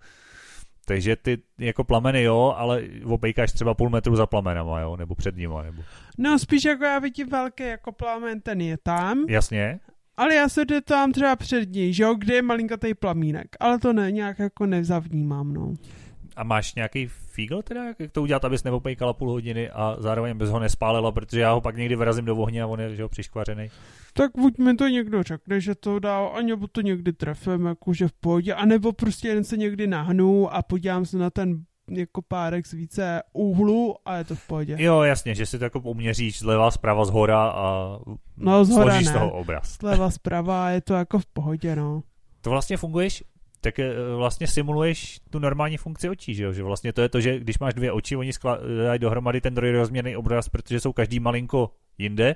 [0.87, 5.37] Takže ty jako plameny jo, ale opejkáš třeba půl metru za plamenama, jo, nebo před
[5.37, 5.83] nima, nebo...
[6.19, 9.81] No spíš jako já vidím velký jako plamen, ten je tam, Jasně,
[10.17, 13.93] ale já se tam třeba před něj, že jo, kde je malinkatý plamínek, ale to
[13.93, 15.75] ne, nějak jako nevzavnímám, no.
[16.37, 20.49] a máš nějaký fígl teda, jak to udělat, abys neopejkala půl hodiny a zároveň bys
[20.49, 23.09] ho nespálila, protože já ho pak někdy vyrazím do ohně a on je že jo,
[23.09, 23.71] přiškvařený.
[24.13, 28.09] Tak buď mi to někdo řekne, že to dá, a nebo to někdy trefím, jakože
[28.09, 31.65] v pohodě, anebo prostě jen se někdy nahnu a podívám se na ten
[31.99, 34.77] jako párek z více úhlu a je to v pohodě.
[34.79, 37.99] Jo, jasně, že si to jako uměříš zleva, zprava, zhora a
[38.37, 39.19] No, zhora složíš z ne.
[39.19, 39.73] toho obraz.
[39.75, 42.03] Sleva zprava je to jako v pohodě, no.
[42.41, 43.25] To vlastně funguješ,
[43.61, 46.53] tak eh, vlastně simuluješ tu normální funkci očí, že jo?
[46.53, 50.17] Že vlastně to je to, že když máš dvě oči, oni skládají dohromady ten trojrozměrný
[50.17, 52.35] obraz, protože jsou každý malinko jinde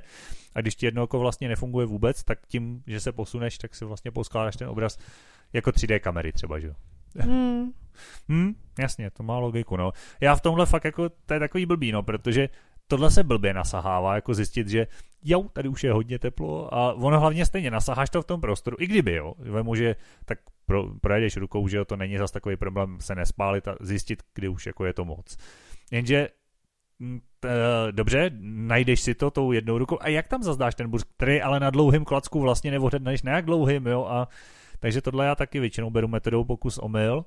[0.54, 3.84] a když ti jedno oko vlastně nefunguje vůbec, tak tím, že se posuneš, tak si
[3.84, 4.98] vlastně poskládáš ten obraz
[5.52, 6.74] jako 3D kamery třeba, že jo?
[7.22, 7.72] Hmm.
[8.28, 9.92] Hm, jasně, to má logiku, no.
[10.20, 12.48] Já v tomhle fakt jako, to je takový blbý, no, protože
[12.86, 14.86] tohle se blbě nasahává, jako zjistit, že
[15.24, 18.76] jo, tady už je hodně teplo a ono hlavně stejně nasaháš to v tom prostoru,
[18.80, 22.56] i kdyby, jo, vemu, že tak pro, projedeš rukou, že jo, to není zas takový
[22.56, 25.36] problém se nespálit a zjistit, kdy už jako je to moc.
[25.90, 26.28] Jenže
[26.98, 27.48] mm, t,
[27.90, 31.60] dobře, najdeš si to tou jednou rukou a jak tam zazdáš ten burz, který ale
[31.60, 34.28] na dlouhým klacku vlastně neohledneš na jak dlouhým, jo, a
[34.86, 37.24] takže tohle já taky většinou beru metodou pokus omyl,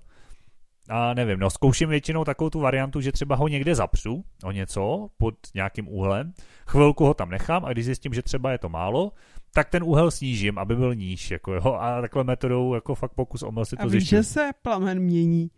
[0.89, 5.09] a nevím, no zkouším většinou takovou tu variantu, že třeba ho někde zapřu o něco
[5.17, 6.33] pod nějakým úhlem,
[6.67, 9.11] chvilku ho tam nechám a když zjistím, že třeba je to málo,
[9.53, 13.43] tak ten úhel snížím, aby byl níž, jako jo, a takhle metodou jako fakt pokus
[13.43, 15.51] omyl si to A víš, že se plamen mění.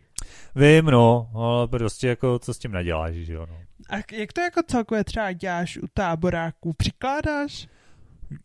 [0.55, 3.57] Vím, no, ale prostě jako co s tím naděláš, že jo, no.
[3.89, 6.73] A jak to jako celkově třeba děláš u táboráků?
[6.73, 7.67] Přikládáš?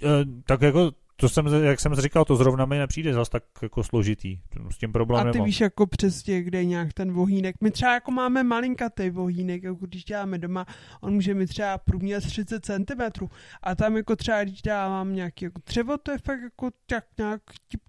[0.03, 0.09] E,
[0.47, 4.39] tak jako to jsem, jak jsem říkal, to zrovna mi nepřijde zas tak jako složitý.
[4.71, 5.47] S tím problém A ty nemám.
[5.47, 7.57] víš jako přesně, kde je nějak ten vohýnek.
[7.61, 10.67] My třeba jako máme malinkatý vohýnek, jako když děláme doma,
[11.01, 13.27] on může mít třeba průměr 30 cm.
[13.63, 17.43] A tam jako třeba, když dávám nějaký jako třevo, to je fakt jako tak nějak
[17.69, 17.83] tip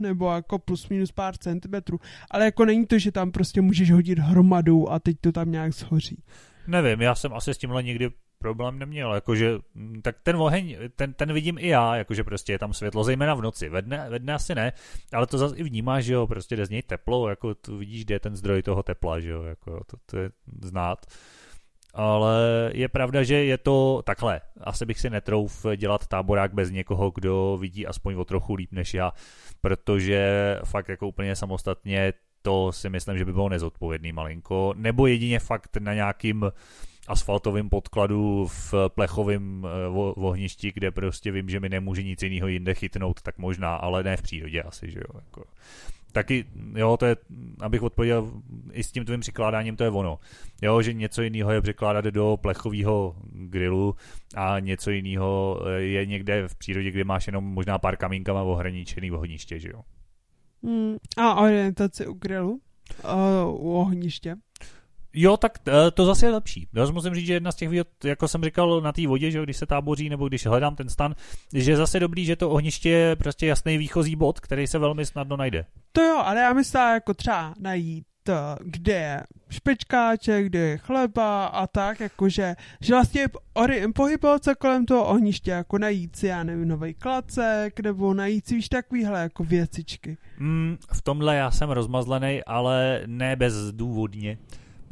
[0.00, 2.00] nebo jako plus minus pár centimetrů.
[2.30, 5.72] Ale jako není to, že tam prostě můžeš hodit hromadu a teď to tam nějak
[5.72, 6.22] shoří.
[6.66, 8.10] Nevím, já jsem asi s tímhle nikdy
[8.44, 12.58] problém neměl, jakože, mm, tak ten oheň, ten, ten vidím i já, jakože prostě je
[12.58, 14.72] tam světlo, zejména v noci, ve dne, ve dne asi ne,
[15.12, 18.04] ale to zase i vnímáš, že jo, prostě jde z něj teplo, jako tu vidíš,
[18.04, 20.30] kde je ten zdroj toho tepla, že jo, jako to, to je
[20.62, 21.06] znát.
[21.94, 24.40] Ale je pravda, že je to takhle.
[24.60, 28.94] Asi bych si netrouf dělat táborák bez někoho, kdo vidí aspoň o trochu líp než
[28.94, 29.12] já,
[29.60, 30.20] protože
[30.64, 32.12] fakt jako úplně samostatně
[32.44, 36.52] to si myslím, že by bylo nezodpovědný malinko, nebo jedině fakt na nějakým
[37.08, 39.66] asfaltovém podkladu v plechovém
[40.16, 44.16] ohništi, kde prostě vím, že mi nemůže nic jiného jinde chytnout, tak možná, ale ne
[44.16, 45.20] v přírodě asi, že jo.
[45.20, 45.44] Jako
[46.14, 47.16] taky, jo, to je,
[47.60, 48.32] abych odpověděl,
[48.72, 50.18] i s tím tvým přikládáním to je ono.
[50.62, 53.96] Jo, že něco jiného je překládat do plechového grilu
[54.34, 59.60] a něco jiného je někde v přírodě, kde máš jenom možná pár kamínkama ohraničený ohniště,
[59.60, 59.82] že jo.
[60.62, 62.60] Hmm, a orientaci u grilu?
[63.04, 64.36] Uh, u ohniště?
[65.14, 66.68] Jo, tak eh, to zase je lepší.
[66.74, 69.42] Já musím říct, že jedna z těch výhod, jako jsem říkal na té vodě, že
[69.42, 71.14] když se táboří nebo když hledám ten stan,
[71.54, 75.06] že je zase dobrý, že to ohniště je prostě jasný výchozí bod, který se velmi
[75.06, 75.64] snadno najde.
[75.92, 81.46] To jo, ale já myslím jako třeba najít eh, kde je špečkáče, kde je chleba
[81.46, 83.26] a tak, jakože, že vlastně
[83.94, 88.54] pohybovat se kolem toho ohniště, jako najít si, já nevím, nový klacek, nebo najít si
[88.54, 90.16] víš takovýhle jako věcičky.
[90.38, 94.38] Mm, v tomhle já jsem rozmazlený, ale ne bezdůvodně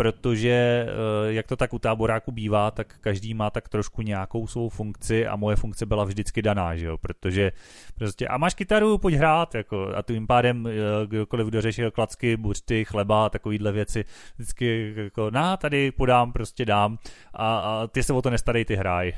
[0.03, 4.69] protože eh, jak to tak u táboráku bývá, tak každý má tak trošku nějakou svou
[4.69, 7.53] funkci a moje funkce byla vždycky daná, že jo, protože
[7.95, 12.85] prostě a máš kytaru, pojď hrát, jako a tím pádem eh, kdokoliv dořešil klacky, buřty,
[12.85, 14.05] chleba, takovýhle věci,
[14.37, 16.99] vždycky jako na, tady podám, prostě dám
[17.35, 19.13] a, a ty se o to nestarej, ty hraj.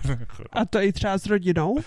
[0.52, 1.72] a to i třeba s rodinou?
[1.72, 1.82] Uh,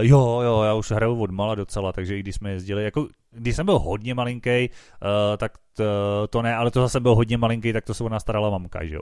[0.00, 3.56] jo, jo, já už hraju od mala docela, takže i když jsme jezdili, jako když
[3.56, 5.84] jsem byl hodně malinký, uh, tak to,
[6.30, 8.84] to ne, ale to zase byl hodně malinký, tak to se o nás starala mamka,
[8.84, 9.00] že jo.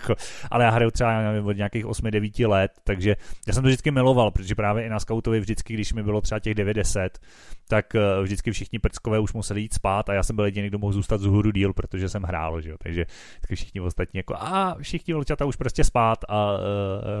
[0.50, 4.30] Ale já hraju třeba nevím, od nějakých 8-9 let, takže já jsem to vždycky miloval,
[4.30, 7.18] protože právě i na scoutovi vždycky, když mi bylo třeba těch 90,
[7.68, 10.78] tak uh, vždycky všichni prckové už museli jít spát a já jsem byl jediný, kdo
[10.78, 12.76] mohl zůstat z hůru díl, protože jsem hrál, že jo.
[12.82, 13.06] Takže
[13.54, 16.60] všichni ostatní jako a všichni vlčata už prostě spát a uh,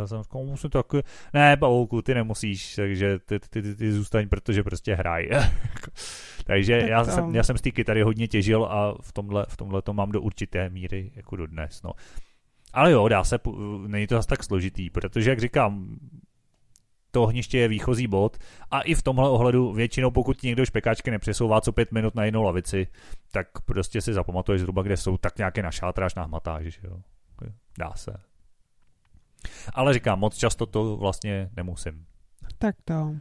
[0.00, 1.02] já jsem jako, musím to jako,
[1.34, 5.28] ne, Paulku, ty nemusíš, takže ty, ty, ty, ty, ty zůstaň, protože prostě hraj.
[6.44, 9.56] Takže tak já, jsem, já jsem z té kytary hodně těžil a v tomhle, v
[9.56, 11.82] tomhle to mám do určité míry jako do dnes.
[11.82, 11.92] No.
[12.72, 13.38] Ale jo, dá se,
[13.86, 15.96] není to zase tak složitý, protože jak říkám,
[17.10, 18.38] to ohniště je výchozí bod
[18.70, 22.42] a i v tomhle ohledu většinou, pokud někdo špekáčky nepřesouvá co pět minut na jinou
[22.42, 22.86] lavici,
[23.32, 26.98] tak prostě si zapamatuješ zhruba, kde jsou, tak nějaké našátráš, nahmatáš, že jo.
[27.78, 28.12] Dá se.
[29.74, 32.06] Ale říkám, moc často to vlastně nemusím.
[32.58, 33.14] Tak to.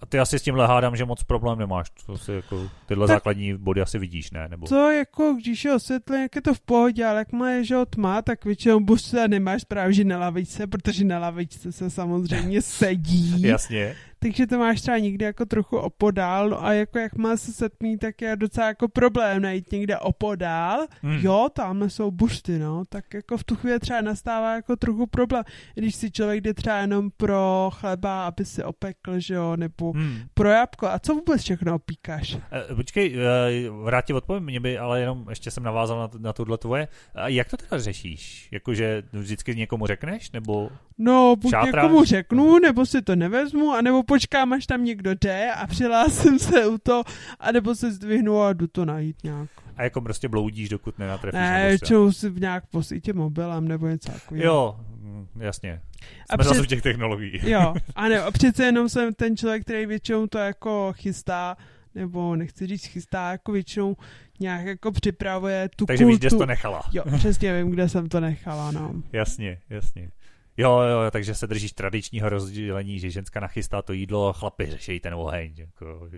[0.00, 1.90] A ty asi s tímhle hádám, že moc problém nemáš.
[2.06, 4.48] To si jako, tyhle tak základní body asi vidíš, ne?
[4.48, 4.66] Nebo...
[4.66, 7.76] To jako, když je osvětlení, jak je to v pohodě, ale jak má je, že
[7.90, 12.62] tma, tak většinou buď se nemáš právě, že na lavičce, protože na lavičce se samozřejmě
[12.62, 13.42] sedí.
[13.48, 17.52] Jasně takže to máš třeba někde jako trochu opodál, no a jako jak má se
[17.52, 21.18] setmí, tak je docela jako problém najít někde opodál, hmm.
[21.22, 25.44] jo, tam jsou bušty, no, tak jako v tu chvíli třeba nastává jako trochu problém,
[25.74, 30.18] když si člověk jde třeba jenom pro chleba, aby si opekl, že jo, nebo hmm.
[30.34, 32.38] pro jabko, a co vůbec všechno opíkáš?
[32.70, 36.58] E, počkej, e, vrátí odpovím, mě by, ale jenom ještě jsem navázal na, na tohle
[36.58, 38.48] tvoje, a jak to teda řešíš?
[38.52, 41.84] Jakože vždycky někomu řekneš, nebo No, buď šátráš?
[41.84, 46.66] někomu řeknu, nebo si to nevezmu, anebo počkám, až tam někdo jde a přihlásím se
[46.66, 47.02] u to,
[47.40, 49.48] anebo se zdvihnu a jdu to najít nějak.
[49.76, 51.40] A jako prostě bloudíš, dokud nenatrefíš.
[51.40, 54.46] Ne, čou si nějak po sítě mobilem nebo něco takového.
[54.46, 55.80] Jo, mm, jasně.
[56.00, 56.48] Jsme a před...
[56.48, 57.40] zase v těch technologií.
[57.42, 61.56] Jo, a ne, a přece jenom jsem ten člověk, který většinou to jako chystá,
[61.94, 63.96] nebo nechci říct chystá, jako většinou
[64.40, 66.10] nějak jako připravuje tu Takže kultu.
[66.10, 66.82] víš, kde jsi to nechala.
[66.92, 68.94] Jo, přesně vím, kde jsem to nechala, no.
[69.12, 70.10] Jasně, jasně.
[70.58, 75.00] Jo, jo, takže se držíš tradičního rozdělení, že ženská nachystá to jídlo a chlapi řeší
[75.00, 75.54] ten oheň.
[75.56, 76.08] Jako,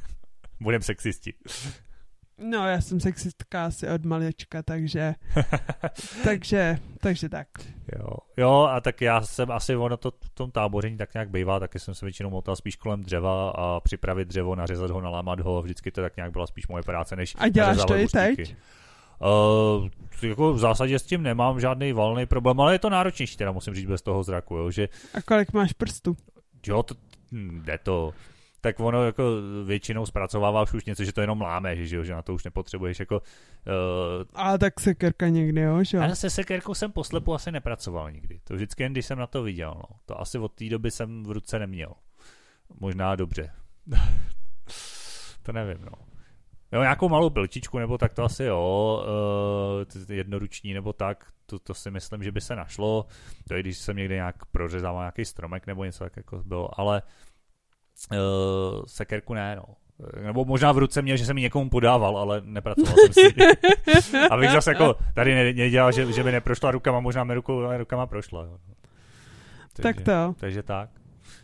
[0.60, 1.34] budem sexisti.
[2.38, 5.14] No, já jsem sexistka asi od malička, takže,
[6.24, 7.48] takže, takže tak.
[7.98, 11.60] Jo, jo, a tak já jsem asi, ono to v tom táboření tak nějak bývá,
[11.60, 15.62] taky jsem se většinou motal spíš kolem dřeva a připravit dřevo, nařezat ho, nalámat ho,
[15.62, 18.56] vždycky to tak nějak byla spíš moje práce, než A děláš to i teď?
[19.20, 19.88] Uh,
[20.22, 23.74] jako v zásadě s tím nemám žádný valný problém, ale je to náročnější, teda musím
[23.74, 24.88] říct bez toho zraku, jo, že...
[25.14, 26.16] A kolik máš prstů?
[26.66, 26.94] Jo, to,
[27.32, 28.14] hm, jde to.
[28.60, 29.22] Tak ono jako
[29.64, 33.00] většinou zpracováváš už něco, že to jenom láme, že, že, že na to už nepotřebuješ
[33.00, 33.20] jako...
[33.20, 34.24] Uh...
[34.34, 35.98] A tak sekerka někdy, jo, že?
[35.98, 38.40] Ale se sekerkou jsem poslepu asi nepracoval nikdy.
[38.44, 39.96] To vždycky jen, když jsem na to viděl, no.
[40.06, 41.92] To asi od té doby jsem v ruce neměl.
[42.80, 43.50] Možná dobře.
[45.42, 46.07] to nevím, no.
[46.72, 49.04] Jo, nějakou malou pilčičku, nebo tak to asi jo,
[49.96, 53.06] uh, jednoruční nebo tak, to, to si myslím, že by se našlo.
[53.48, 57.02] To je, když jsem někde nějak prořezával nějaký stromek nebo něco tak jako bylo, ale
[58.12, 58.18] uh,
[58.86, 59.64] sekerku ne, no.
[60.22, 63.34] Nebo možná v ruce měl, že jsem mi někomu podával, ale nepracoval jsem si.
[64.30, 68.44] Abych zase jako tady nedělal, že, že by neprošla rukama, možná mi rukou, rukama prošla.
[68.44, 68.58] Jo.
[69.72, 70.34] Takže, tak to.
[70.40, 70.90] Takže tak.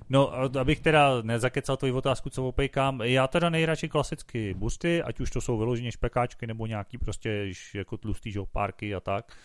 [0.09, 5.31] No, abych teda nezakecal tvoji otázku, co opejkám, já teda nejradši klasicky busty, ať už
[5.31, 9.37] to jsou vyloženě špekáčky nebo nějaký prostě jako tlustý žopárky a tak.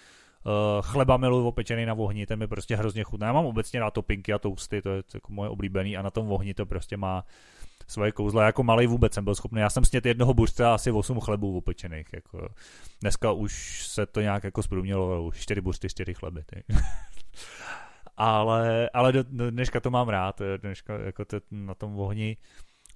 [0.46, 3.28] Uh, chleba miluji opečený na ohni, ten mi prostě hrozně chutná.
[3.28, 6.32] Já mám obecně rád topinky a tousty, to je jako moje oblíbený a na tom
[6.32, 7.26] ohni to prostě má
[7.88, 8.46] svoje kouzla.
[8.46, 9.60] Jako malý vůbec jsem byl schopný.
[9.62, 12.08] Já jsem snět jednoho buřce a asi 8 chlebů opečených.
[12.14, 12.50] Jako.
[13.02, 16.44] Dneska už se to nějak jako zprůmělo, už 4 buřty, 4 chleby.
[18.20, 22.38] Ale, ale do, do, dneška to mám rád, dneška jako to, na tom ohni.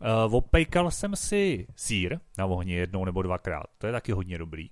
[0.01, 3.65] Uh, opejkal jsem si sír na ohni jednou nebo dvakrát.
[3.78, 4.69] To je taky hodně dobrý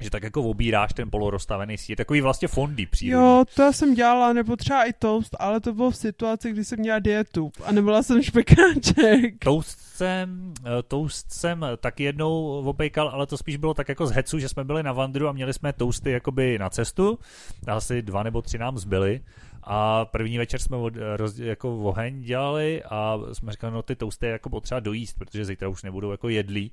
[0.00, 3.24] že tak jako obíráš ten polorozstavený sír, takový vlastně fondy přírodní.
[3.24, 6.78] Jo, to jsem dělala, nebo třeba i toast, ale to bylo v situaci, kdy jsem
[6.78, 9.34] měla dietu a nebyla jsem špekáček.
[9.38, 14.10] Toast jsem, eh, toast jsem tak jednou opejkal, ale to spíš bylo tak jako z
[14.10, 17.18] hecu, že jsme byli na vandru a měli jsme toasty jakoby na cestu,
[17.66, 19.20] asi dva nebo tři nám zbyly
[19.62, 24.26] a první večer jsme od, roz, jako oheň dělali a jsme říkali, no ty toasty
[24.26, 26.72] je jako potřeba dojíst, protože zítra už nebudou jako jedlí.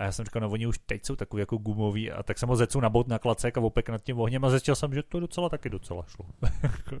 [0.00, 2.48] A já jsem říkal, no oni už teď jsou takový jako gumový a tak jsem
[2.48, 5.02] ho zecu na bod na klacek a opek nad tím ohněm a zjistil jsem, že
[5.02, 6.26] to docela taky docela šlo.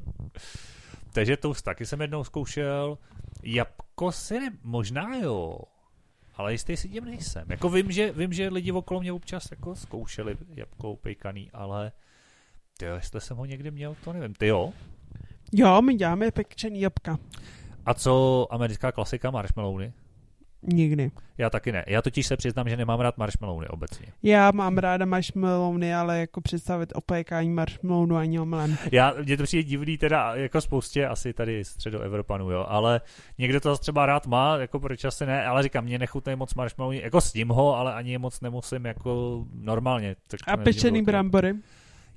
[1.12, 2.98] Takže to taky jsem jednou zkoušel.
[3.42, 5.58] Jabko si ne, možná jo,
[6.36, 7.44] ale jistý si tím nejsem.
[7.50, 11.92] Jako vím, že, vím, že lidi okolo mě občas jako zkoušeli jabko upejkaný, ale
[12.78, 14.34] ty jo, jestli jsem ho někdy měl, to nevím.
[14.34, 14.72] Ty jo?
[15.52, 17.18] Jo, my děláme pekčený jabka.
[17.86, 19.92] A co americká klasika marshmallowny?
[20.62, 21.10] Nikdy.
[21.38, 21.84] Já taky ne.
[21.86, 24.06] Já totiž se přiznám, že nemám rád marshmallowny obecně.
[24.22, 28.78] Já mám ráda marshmallowny, ale jako představit opékání marshmallownu ani omlen.
[28.92, 33.00] Já, mě to přijde divný teda jako spoustě asi tady středoevropanů, jo, ale
[33.38, 37.00] někdo to třeba rád má, jako proč asi ne, ale říkám, mě nechutnají moc marshmallowny,
[37.02, 40.16] jako s tím ho, ale ani je moc nemusím jako normálně.
[40.26, 41.54] Tak A pečený brambory?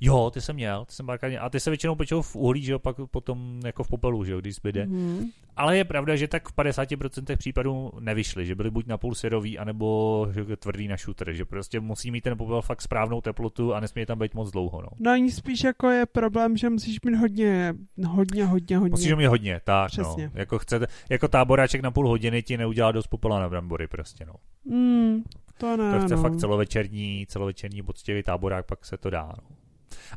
[0.06, 2.72] Jo, ty jsem měl, ty jsem párkrát A ty se většinou pečou v uhlí, že
[2.72, 4.86] jo, pak potom jako v popelu, že jo, když zbyde.
[4.86, 5.26] Mm.
[5.56, 10.28] Ale je pravda, že tak v 50% případů nevyšly, že byly buď napůl syrový, anebo
[10.32, 14.06] že tvrdý na shooter, že prostě musí mít ten popel fakt správnou teplotu a nesmí
[14.06, 14.82] tam být moc dlouho.
[14.82, 17.74] No, no ani spíš jako je problém, že musíš mít hodně,
[18.08, 18.92] hodně, hodně, hodně.
[18.92, 20.04] Musíš mít hodně, tak no.
[20.04, 20.26] Přesně.
[20.26, 20.40] no.
[20.40, 24.34] Jako, chcete, jako táboráček na půl hodiny ti neudělá dost popela na brambory prostě, no.
[24.66, 25.24] Mm,
[25.58, 26.22] to ne, to chce no.
[26.22, 29.63] fakt celovečerní, celovečerní poctivý táborák, pak se to dá, no.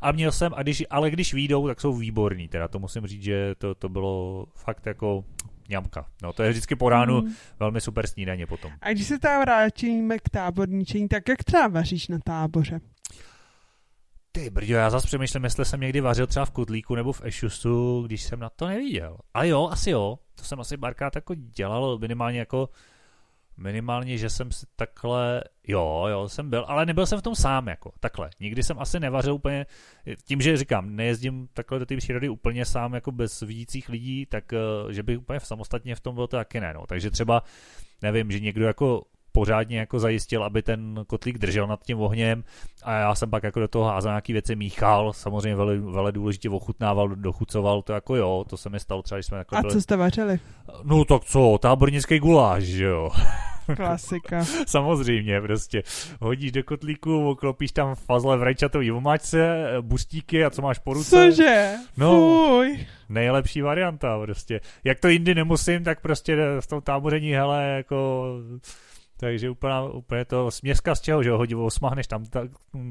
[0.03, 3.23] A měl jsem, a když, ale když výjdou, tak jsou výborní, teda to musím říct,
[3.23, 5.25] že to, to bylo fakt jako
[5.69, 6.07] ňamka.
[6.23, 7.35] No, to je vždycky po ránu mm.
[7.61, 8.73] velmi super snídaně potom.
[8.81, 12.81] A když se tam vrátíme k táborničení, tak jak třeba vaříš na táboře?
[14.33, 18.03] Ty brďo, já zase přemýšlím, jestli jsem někdy vařil třeba v Kudlíku nebo v Ešusu,
[18.07, 19.19] když jsem na to neviděl.
[19.35, 20.19] Ale jo, asi jo.
[20.35, 22.69] To jsem asi barkrát jako dělal, minimálně jako
[23.57, 27.69] minimálně, že jsem si takhle, jo, jo, jsem byl, ale nebyl jsem v tom sám,
[27.69, 28.31] jako, takhle.
[28.41, 29.67] Nikdy jsem asi nevařil úplně,
[30.25, 34.53] tím, že říkám, nejezdím takhle do té přírody úplně sám, jako bez vidících lidí, tak,
[34.53, 36.87] eh, že bych úplně samostatně v tom byl to taky ne, no.
[36.87, 37.43] Takže třeba,
[38.03, 39.05] nevím, že někdo jako
[39.37, 42.45] pořádně jako zajistil, aby ten kotlík držel nad tím ohněm
[42.83, 46.51] a já jsem pak jako do toho házel nějaký věci míchal, samozřejmě vele, vele důležitě
[46.51, 49.73] ochutnával, dochucoval, to jako jo, to se mi stalo třeba, když jsme jako A byli...
[49.73, 50.39] co jste vařili?
[50.83, 53.11] No tak co, tábornický guláš, že jo.
[53.77, 54.45] Klasika.
[54.67, 55.83] Samozřejmě, prostě
[56.21, 61.11] hodíš do kotlíku, oklopíš tam fazle v rajčatový omáčce, bustíky a co máš po ruce.
[61.11, 61.73] Cože?
[61.97, 62.87] No, Fuj.
[63.09, 64.61] nejlepší varianta prostě.
[64.85, 68.25] Jak to jindy nemusím, tak prostě s tou táboření, hele, jako
[69.17, 72.43] takže úplně, úplně to směska z čeho, že ho hodí, osmahneš tam ta,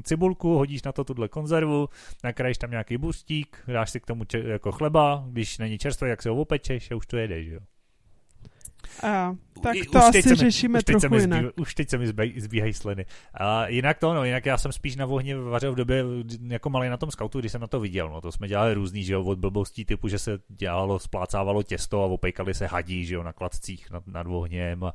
[0.02, 1.88] cibulku, hodíš na to tuhle konzervu,
[2.24, 6.22] nakrájíš tam nějaký bustík, dáš si k tomu če, jako chleba, když není čerstvý, jak
[6.22, 7.60] se ho opečeš a už to jede, že jo.
[9.02, 11.42] A, tak to už asi mi, řešíme už trochu jinak.
[11.42, 13.06] Zbý, už teď se mi zbíhají sliny.
[13.34, 16.04] A jinak to, no, jinak já jsem spíš na ohni vařil v době
[16.46, 18.10] jako malý na tom scoutu, když jsem na to viděl.
[18.10, 22.02] No, to jsme dělali různý, že jo, od blbostí typu, že se dělalo, splácávalo těsto
[22.02, 24.94] a opejkali se hadí, že jo, na klaccích nad, nad ohněm a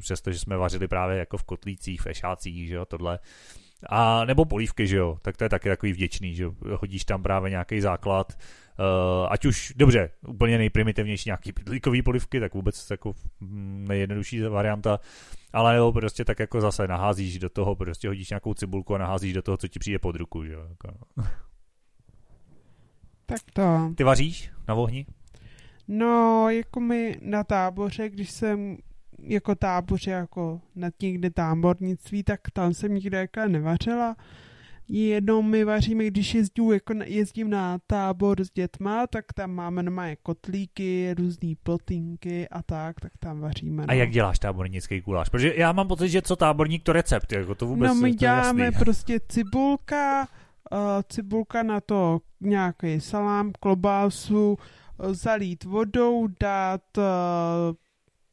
[0.00, 3.18] přesto, že jsme vařili právě jako v kotlících, v ešácích, že jo, tohle.
[3.88, 7.22] A nebo polívky, že jo, tak to je taky takový vděčný, že jo, hodíš tam
[7.22, 8.38] právě nějaký základ,
[9.28, 13.14] ať už, dobře, úplně nejprimitivnější nějaký pidlíkový polivky, tak vůbec jako
[13.88, 15.00] nejjednodušší varianta,
[15.52, 19.32] ale jo, prostě tak jako zase naházíš do toho, prostě hodíš nějakou cibulku a naházíš
[19.32, 20.66] do toho, co ti přijde pod ruku, že jo.
[20.68, 20.98] Jako.
[23.26, 23.92] Tak to.
[23.94, 25.06] Ty vaříš na ohni?
[25.88, 28.76] No, jako mi na táboře, když jsem
[29.22, 34.16] jako táboře, jako nad někde tábornictví, tak tam jsem nikdy jako nevařila
[34.88, 40.16] jednou my vaříme, když jezdím, jako jezdím na tábor s dětma, tak tam máme normálně
[40.22, 43.82] kotlíky, různé plotinky a tak, tak tam vaříme.
[43.82, 43.90] No.
[43.90, 45.28] A jak děláš tábornický guláš?
[45.28, 48.16] Protože já mám pocit, že co táborník to recept, jako to vůbec No my to
[48.16, 48.78] děláme jasný.
[48.78, 50.28] prostě cibulka,
[50.72, 50.78] uh,
[51.08, 54.50] cibulka na to nějaký salám, klobásu,
[54.98, 57.04] uh, zalít vodou, dát uh,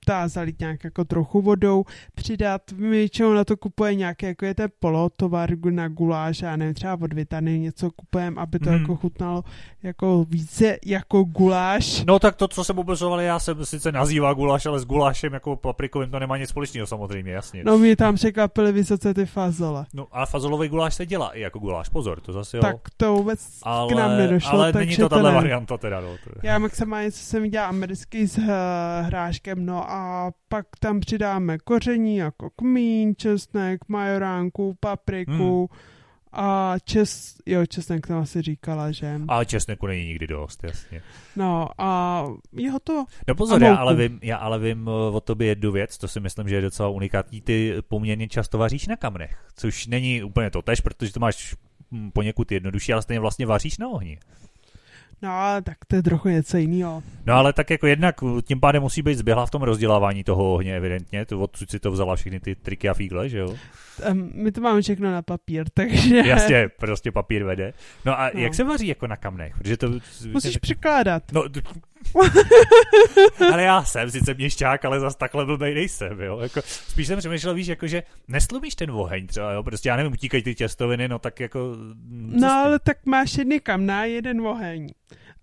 [0.08, 1.86] dá zalít nějak jako trochu vodou,
[2.16, 6.98] přidat, většinou na to kupuje nějaké, jako je ten polotovar na guláš, a nevím, třeba
[7.02, 8.82] od Vitany něco kupujeme, aby to Hmm.
[8.82, 9.44] jako chutnalo
[9.84, 12.04] jako více jako guláš.
[12.08, 15.56] No tak to, co jsem obezovali, já jsem sice nazývá guláš, ale s gulášem jako
[15.56, 17.64] paprikovým to nemá nic společného samozřejmě, jasně.
[17.64, 19.86] No mě tam překvapily vysoce ty fazole.
[19.94, 22.62] No a fazolový guláš se dělá i jako guláš, pozor, to zase jo.
[22.62, 26.08] Tak to vůbec ale, k nám nedošlo, ale není to tahle varianta teda, no.
[26.08, 26.50] To je.
[26.50, 28.46] Já maximálně, co jsem dělal americký s uh,
[29.02, 29.95] hráškem, no a
[30.50, 36.46] pak tam přidáme koření jako kmín, česnek, majoránku, papriku Hmm.
[36.46, 39.22] a čes, jo, česnek tam asi říkala, že?
[39.28, 41.02] A česneku není nikdy dost, jasně.
[41.36, 42.24] No a
[42.54, 43.06] je hotovo.
[43.28, 46.08] No pozor, A já ale, vím, já ale vím eh, o tobě jednu věc, to
[46.08, 47.42] si myslím, že je docela unikátní.
[47.42, 51.56] Ty poměrně často vaříš na kamnech, což není úplně to tež, protože to máš
[51.92, 54.20] hm, poněkud jednodušší, ale stejně vlastně vaříš na ohni.
[55.22, 55.30] No
[55.64, 57.04] tak to je trochu něco jiného.
[57.26, 60.76] No ale tak jako jednak tím pádem musí být zběhla v tom rozdělávání toho ohně,
[60.78, 61.26] evidentně.
[61.26, 63.56] To odsud si to vzala všechny ty triky a fígle, že jo?
[64.12, 67.74] Um, my to máme všechno na papír, takže Jasně, prostě papír vede.
[68.06, 68.40] No a No.
[68.42, 69.58] jak se vaří jako na kamnech?
[69.58, 69.92] Protože to...
[70.32, 71.24] musíš překládat.
[71.32, 71.44] No,
[73.54, 76.40] ale já jsem sice měšťák, ale zas takhle blbej nejsem, jo.
[76.40, 79.64] Jako, spíš jsem přemýšlel, víš, jako, že neslumíš ten oheň třeba, jo.
[79.64, 81.76] Prostě já nevím, utíkají ty těstoviny, no tak jako...
[82.10, 84.84] No ale tak máš jedny kamna, jeden oheň.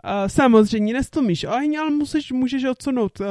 [0.05, 3.27] Uh, samozřejmě nestlumíš oheň, ale musíš, můžeš odsunout uh,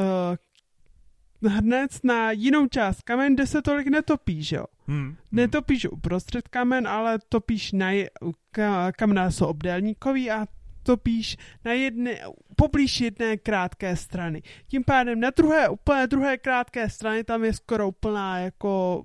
[1.49, 4.65] hrnec na jinou část kamen, kde se tolik netopí, že jo?
[4.87, 5.15] Hmm.
[5.31, 8.09] Netopíš uprostřed kamen, ale topíš na je,
[8.51, 10.45] ka, kamna jsou obdélníkový a
[10.83, 12.19] topíš na jedné,
[12.55, 14.41] poblíž jedné krátké strany.
[14.67, 19.03] Tím pádem na druhé, úplně druhé krátké strany tam je skoro úplná jako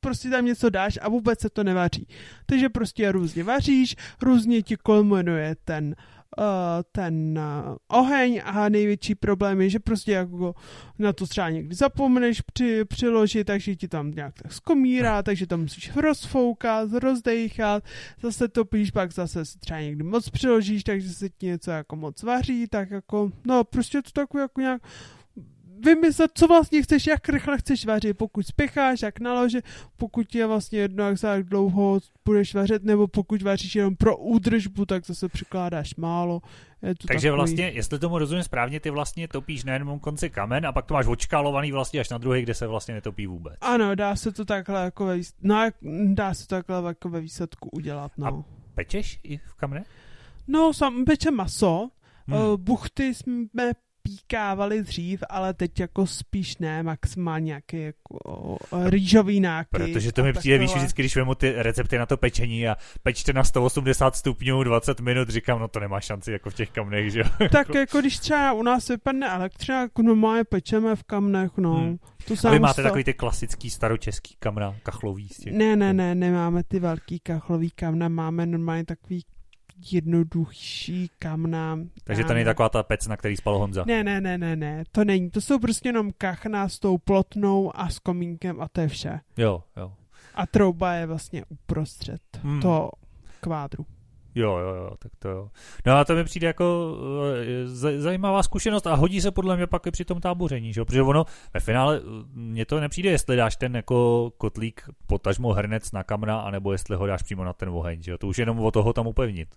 [0.00, 2.06] prostě tam něco dáš a vůbec se to nevaří.
[2.46, 6.17] Takže prostě různě vaříš, různě ti kulminuje ten uh,
[6.92, 10.54] ten uh, oheň a největší problém je, že prostě jako
[10.98, 15.58] na to třeba někdy zapomeneš při, přiložit, takže ti tam nějak tak skomírá, takže to
[15.58, 17.84] musíš rozfoukat, rozdejchat,
[18.22, 22.22] zase topíš, pak zase si třeba někdy moc přiložíš, takže se ti něco jako moc
[22.22, 24.82] vaří, tak jako, no prostě to takový jako nějak
[25.84, 29.64] vymyslet, co vlastně chceš, jak rychle chceš vařit, pokud spěcháš, jak naložit,
[29.96, 34.16] pokud je vlastně jedno, jak za jak dlouho budeš vařit, nebo pokud vaříš jenom pro
[34.16, 36.42] údržbu, tak zase přikládáš málo.
[36.82, 37.36] Je to Takže takový...
[37.36, 40.94] vlastně, jestli tomu rozumím správně, ty vlastně topíš na jednom konci kamen a pak to
[40.94, 43.54] máš odškálovaný vlastně až na druhý, kde se vlastně netopí vůbec.
[43.60, 45.70] Ano, dá se to takhle jako ve, výs- no,
[46.14, 48.44] dá se to takhle jako ve výsledku udělat, no.
[48.74, 49.84] Pečeš i v kamene?
[50.48, 51.88] No, sam peče maso,
[52.28, 52.38] Hmm.
[52.38, 52.64] hmm.
[52.64, 53.72] buchty jsme
[54.08, 59.68] píkávali dřív, ale teď jako spíš ne, maximálně nějaký jako eh, rýžový náky.
[59.70, 63.32] Protože to mi přijde, víš, vždycky, když vemu ty recepty na to pečení a pečte
[63.32, 67.20] na 180 stupňů 20 minut, říkám, no to nemá šanci jako v těch kamnech, že
[67.20, 67.48] jo?
[67.52, 71.74] Tak jako když třeba u nás vypadne elektřina, jako normálně pečeme v kamnech, no.
[71.74, 71.96] Hmm.
[72.24, 75.52] To A vy máte sto- takový ty klasický staročeský kamna, kachlový z těch.
[75.52, 79.24] Ne, ne, ne, nemáme ty velký kachlový kamna, máme normálně takový
[79.92, 81.78] jednodušší kamna.
[82.04, 83.84] Takže to není ne- taková ta pec, na který spal Honza.
[83.86, 85.30] Ne, ne, ne, ne, ne, to není.
[85.30, 89.20] To jsou prostě jenom kachna s tou plotnou a s komínkem a to je vše.
[89.36, 89.92] Jo, jo.
[90.34, 92.60] A trouba je vlastně uprostřed Hmm.
[92.60, 92.90] toho
[93.40, 93.86] kvádru.
[94.38, 95.50] Jo, jo, jo, tak to jo.
[95.86, 96.96] No a to mi přijde jako
[97.42, 100.80] eh, zaj- zajímavá zkušenost a hodí se podle mě pak i při tom táboření, že
[100.80, 100.84] jo?
[100.84, 101.24] Protože ono
[101.54, 102.02] ve finále eh,
[102.34, 107.06] mně to nepřijde, jestli dáš ten jako kotlík potažmo hrnec na kamna, anebo jestli ho
[107.06, 108.18] dáš přímo na ten oheň, že jo?
[108.18, 109.48] To už jenom o toho tam upevnit.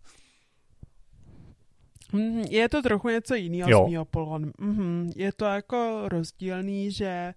[2.13, 4.51] Mm, Je to trochu něco jiného z mýho pohledu.
[4.59, 7.33] Mhm, Je to jako rozdílný, že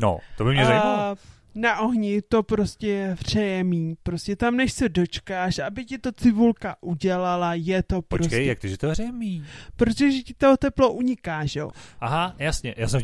[0.00, 1.16] No, to by mě zajímalo.
[1.58, 3.96] A, na ohni to prostě vřeje míň.
[4.02, 8.42] Prostě tam, než se dočkáš, aby ti to cibulka udělala, je to Počkej, prostě...
[8.42, 9.44] jak to, že to hřejemí?
[9.76, 11.70] Protože ti to teplo uniká, že jo?
[12.00, 12.74] Aha, jasně.
[12.76, 13.00] Já jsem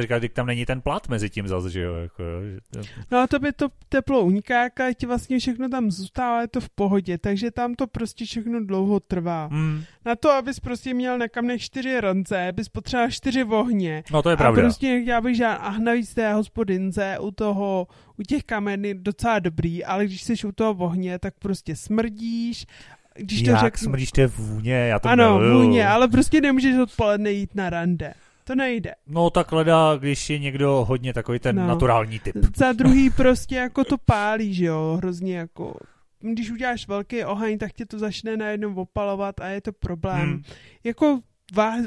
[0.00, 1.94] říkal, že tam není ten plat mezi tím zase, že jo?
[1.94, 2.80] Jako, že to...
[3.10, 6.68] No a tobě to teplo uniká, a ti vlastně všechno tam zůstává, je to v
[6.68, 9.46] pohodě, takže tam to prostě všechno dlouho trvá.
[9.46, 9.84] Hmm.
[10.04, 14.02] Na to, abys prostě měl na kamnech čtyři rance, bys potřeboval čtyři vohně.
[14.12, 14.62] No to je A pravda.
[14.62, 17.86] prostě já bych žádný, a navíc té hospodince u toho,
[18.18, 22.66] u těch kamen je docela dobrý, ale když jsi u toho ohně, tak prostě smrdíš.
[23.14, 25.62] Když to Jak řeknu, smrdíš té vůně, já to ano, miluju.
[25.62, 28.14] vůně, ale prostě nemůžeš odpoledne jít na rande.
[28.44, 28.94] To nejde.
[29.06, 31.66] No tak leda, když je někdo hodně takový ten No.
[31.66, 32.36] naturální typ.
[32.56, 35.74] Za druhý prostě jako to pálí, že jo, hrozně jako
[36.20, 40.20] když uděláš velký oheň, tak tě to začne najednou opalovat a je to problém.
[40.28, 40.42] Hmm.
[40.84, 41.20] Jako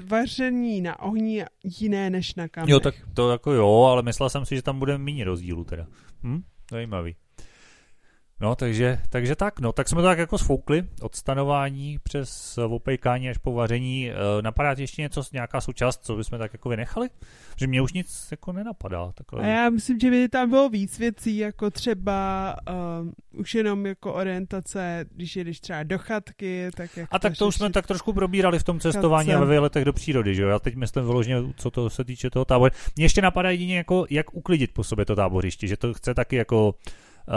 [0.06, 2.70] vaření na ohni jiné než na kamnech.
[2.70, 5.88] Jo, tak to jako jo, ale myslel jsem si, že tam bude méně rozdílu teda.
[6.24, 6.44] Hm?
[6.72, 7.16] Zajímavý.
[8.42, 13.30] No, takže, takže tak, no, tak jsme to tak jako sfoukli od stanování přes opejkání
[13.30, 14.10] až po vaření.
[14.10, 17.10] E, napadá ti ještě něco, nějaká součást, co bychom tak jako vynechali?
[17.56, 19.12] Že mě už nic jako nenapadá.
[19.12, 19.44] Takhle.
[19.44, 22.56] A já myslím, že by tam bylo víc věcí, jako třeba
[23.02, 27.48] um, už jenom jako orientace, když jedeš třeba do chatky, tak jak A tak to
[27.48, 29.44] už jsme tak trošku probírali v tom cestování Chatce.
[29.44, 30.50] a ve výletech do přírody, že jo?
[30.50, 32.72] Já teď myslím vyloženě, co to se týče toho táboru.
[32.96, 36.36] Mně ještě napadá jedině jako, jak uklidit po sobě to tábořiště, že to chce taky
[36.36, 37.34] jako uh,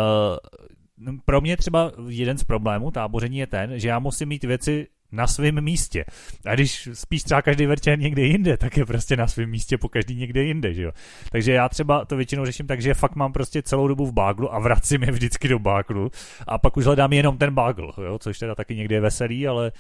[1.25, 5.27] pro mě třeba jeden z problémů táboření je ten, že já musím mít věci na
[5.27, 6.05] svém místě.
[6.47, 9.89] A když spíš třeba každý večer někde jinde, tak je prostě na svém místě po
[9.89, 10.91] každý někde jinde, že jo.
[11.31, 14.55] Takže já třeba to většinou řeším tak, že fakt mám prostě celou dobu v báglu
[14.55, 16.11] a vracím je vždycky do báglu
[16.47, 19.73] a pak už hledám jenom ten bágl, jo, což teda taky někdy je veselý, ale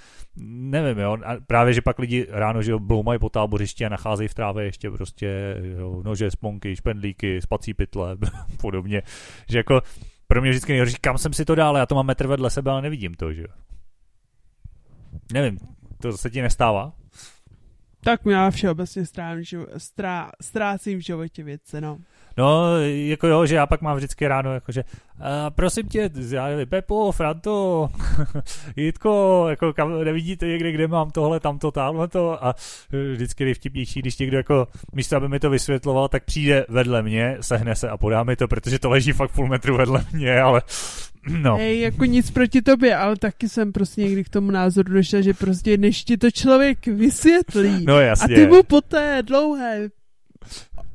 [0.46, 1.18] nevím, jo.
[1.24, 4.64] A právě, že pak lidi ráno, že jo, bloumají po tábořišti a nacházejí v trávě
[4.64, 8.16] ještě prostě jo, nože, sponky, špendlíky, spací pytle,
[8.60, 9.02] podobně,
[9.48, 9.80] že jako
[10.26, 12.70] pro mě vždycky nejhorší, kam jsem si to dal, já to mám metr vedle sebe,
[12.70, 13.48] ale nevidím to, že jo.
[15.32, 15.58] Nevím,
[16.02, 16.92] to se ti nestává?
[18.00, 19.44] Tak já všeobecně strávím,
[19.76, 21.98] strá, ztrácím v životě věci, no.
[22.36, 24.84] No, jako jo, že já pak mám vždycky ráno, jakože,
[25.18, 27.88] uh, prosím tě, já nevím, Pepo, Franto,
[28.76, 32.54] Jitko, jako kam, nevidíte někde, kde mám tohle, tamto, tamhle to a
[33.12, 37.36] vždycky je vtipnější, když někdo jako, místo aby mi to vysvětloval, tak přijde vedle mě,
[37.40, 40.62] sehne se a podá mi to, protože to leží fakt půl metru vedle mě, ale
[41.28, 41.58] No.
[41.58, 45.34] Ej, jako nic proti tobě, ale taky jsem prostě někdy k tomu názoru došel, že
[45.34, 48.34] prostě než ti to člověk vysvětlí no, jasně.
[48.34, 49.88] a ty mu po té dlouhé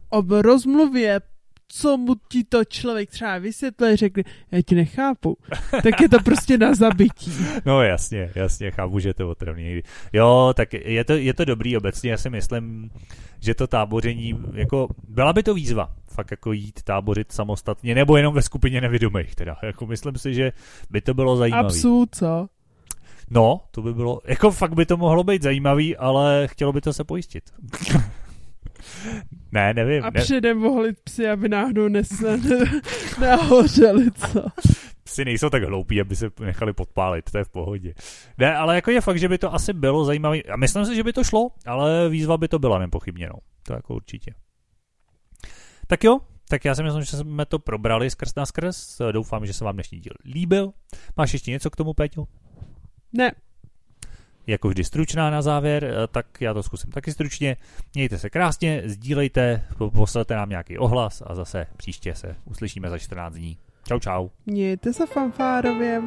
[0.10, 1.22] ob rozmluvě
[1.72, 5.38] co mu ti to člověk třeba vysvětlí, řekne, já ti nechápu,
[5.84, 7.32] tak je to prostě na zabití.
[7.66, 9.82] No jasně, jasně, chápu, že je to otravný.
[10.14, 12.92] Jo, tak je to, je to dobrý obecně, já si myslím,
[13.40, 18.34] že to táboření, jako, byla by to výzva, fakt jako jít tábořit samostatně, nebo jenom
[18.34, 20.52] ve skupině nevědomých, teda, jako myslím si, že
[20.90, 21.66] by to bylo zajímavé.
[21.66, 22.48] Absolut, co?
[23.30, 26.94] No, to by bylo, jako fakt by to mohlo být zajímavý, ale chtělo by to
[26.94, 27.44] se pojistit.
[29.52, 30.04] ne, nevím.
[30.04, 30.22] A ne...
[30.22, 32.10] předem vohlit psy, aby náhodou nes...
[33.20, 34.44] nehořeli, co?
[35.04, 37.94] Psy nejsou tak hloupí, aby se nechali podpálit, to je v pohodě.
[38.38, 40.42] Ne, ale jako je fakt, že by to asi bylo zajímavé.
[40.42, 43.40] A myslím si, že by to šlo, ale výzva by to byla nepochybně, no.
[43.64, 44.34] To jako určitě.
[45.88, 46.20] Tak jo,
[46.50, 49.02] tak já si myslím, že jsme to probrali skrz na skrz.
[49.12, 50.72] Doufám, že se vám dnešní díl líbil.
[51.18, 52.26] Máš ještě něco k tomu, Péťo?
[53.14, 53.32] Ne,
[54.50, 57.58] jako vždy stručná na závěr, eh, tak já to zkusím taky stručně.
[57.94, 63.34] Mějte se krásně, sdílejte, poslete nám nějaký ohlas a zase příště se uslyšíme za 14
[63.34, 63.58] dní.
[63.88, 64.28] Čau, čau.
[64.46, 66.02] Mějte se fanfárově.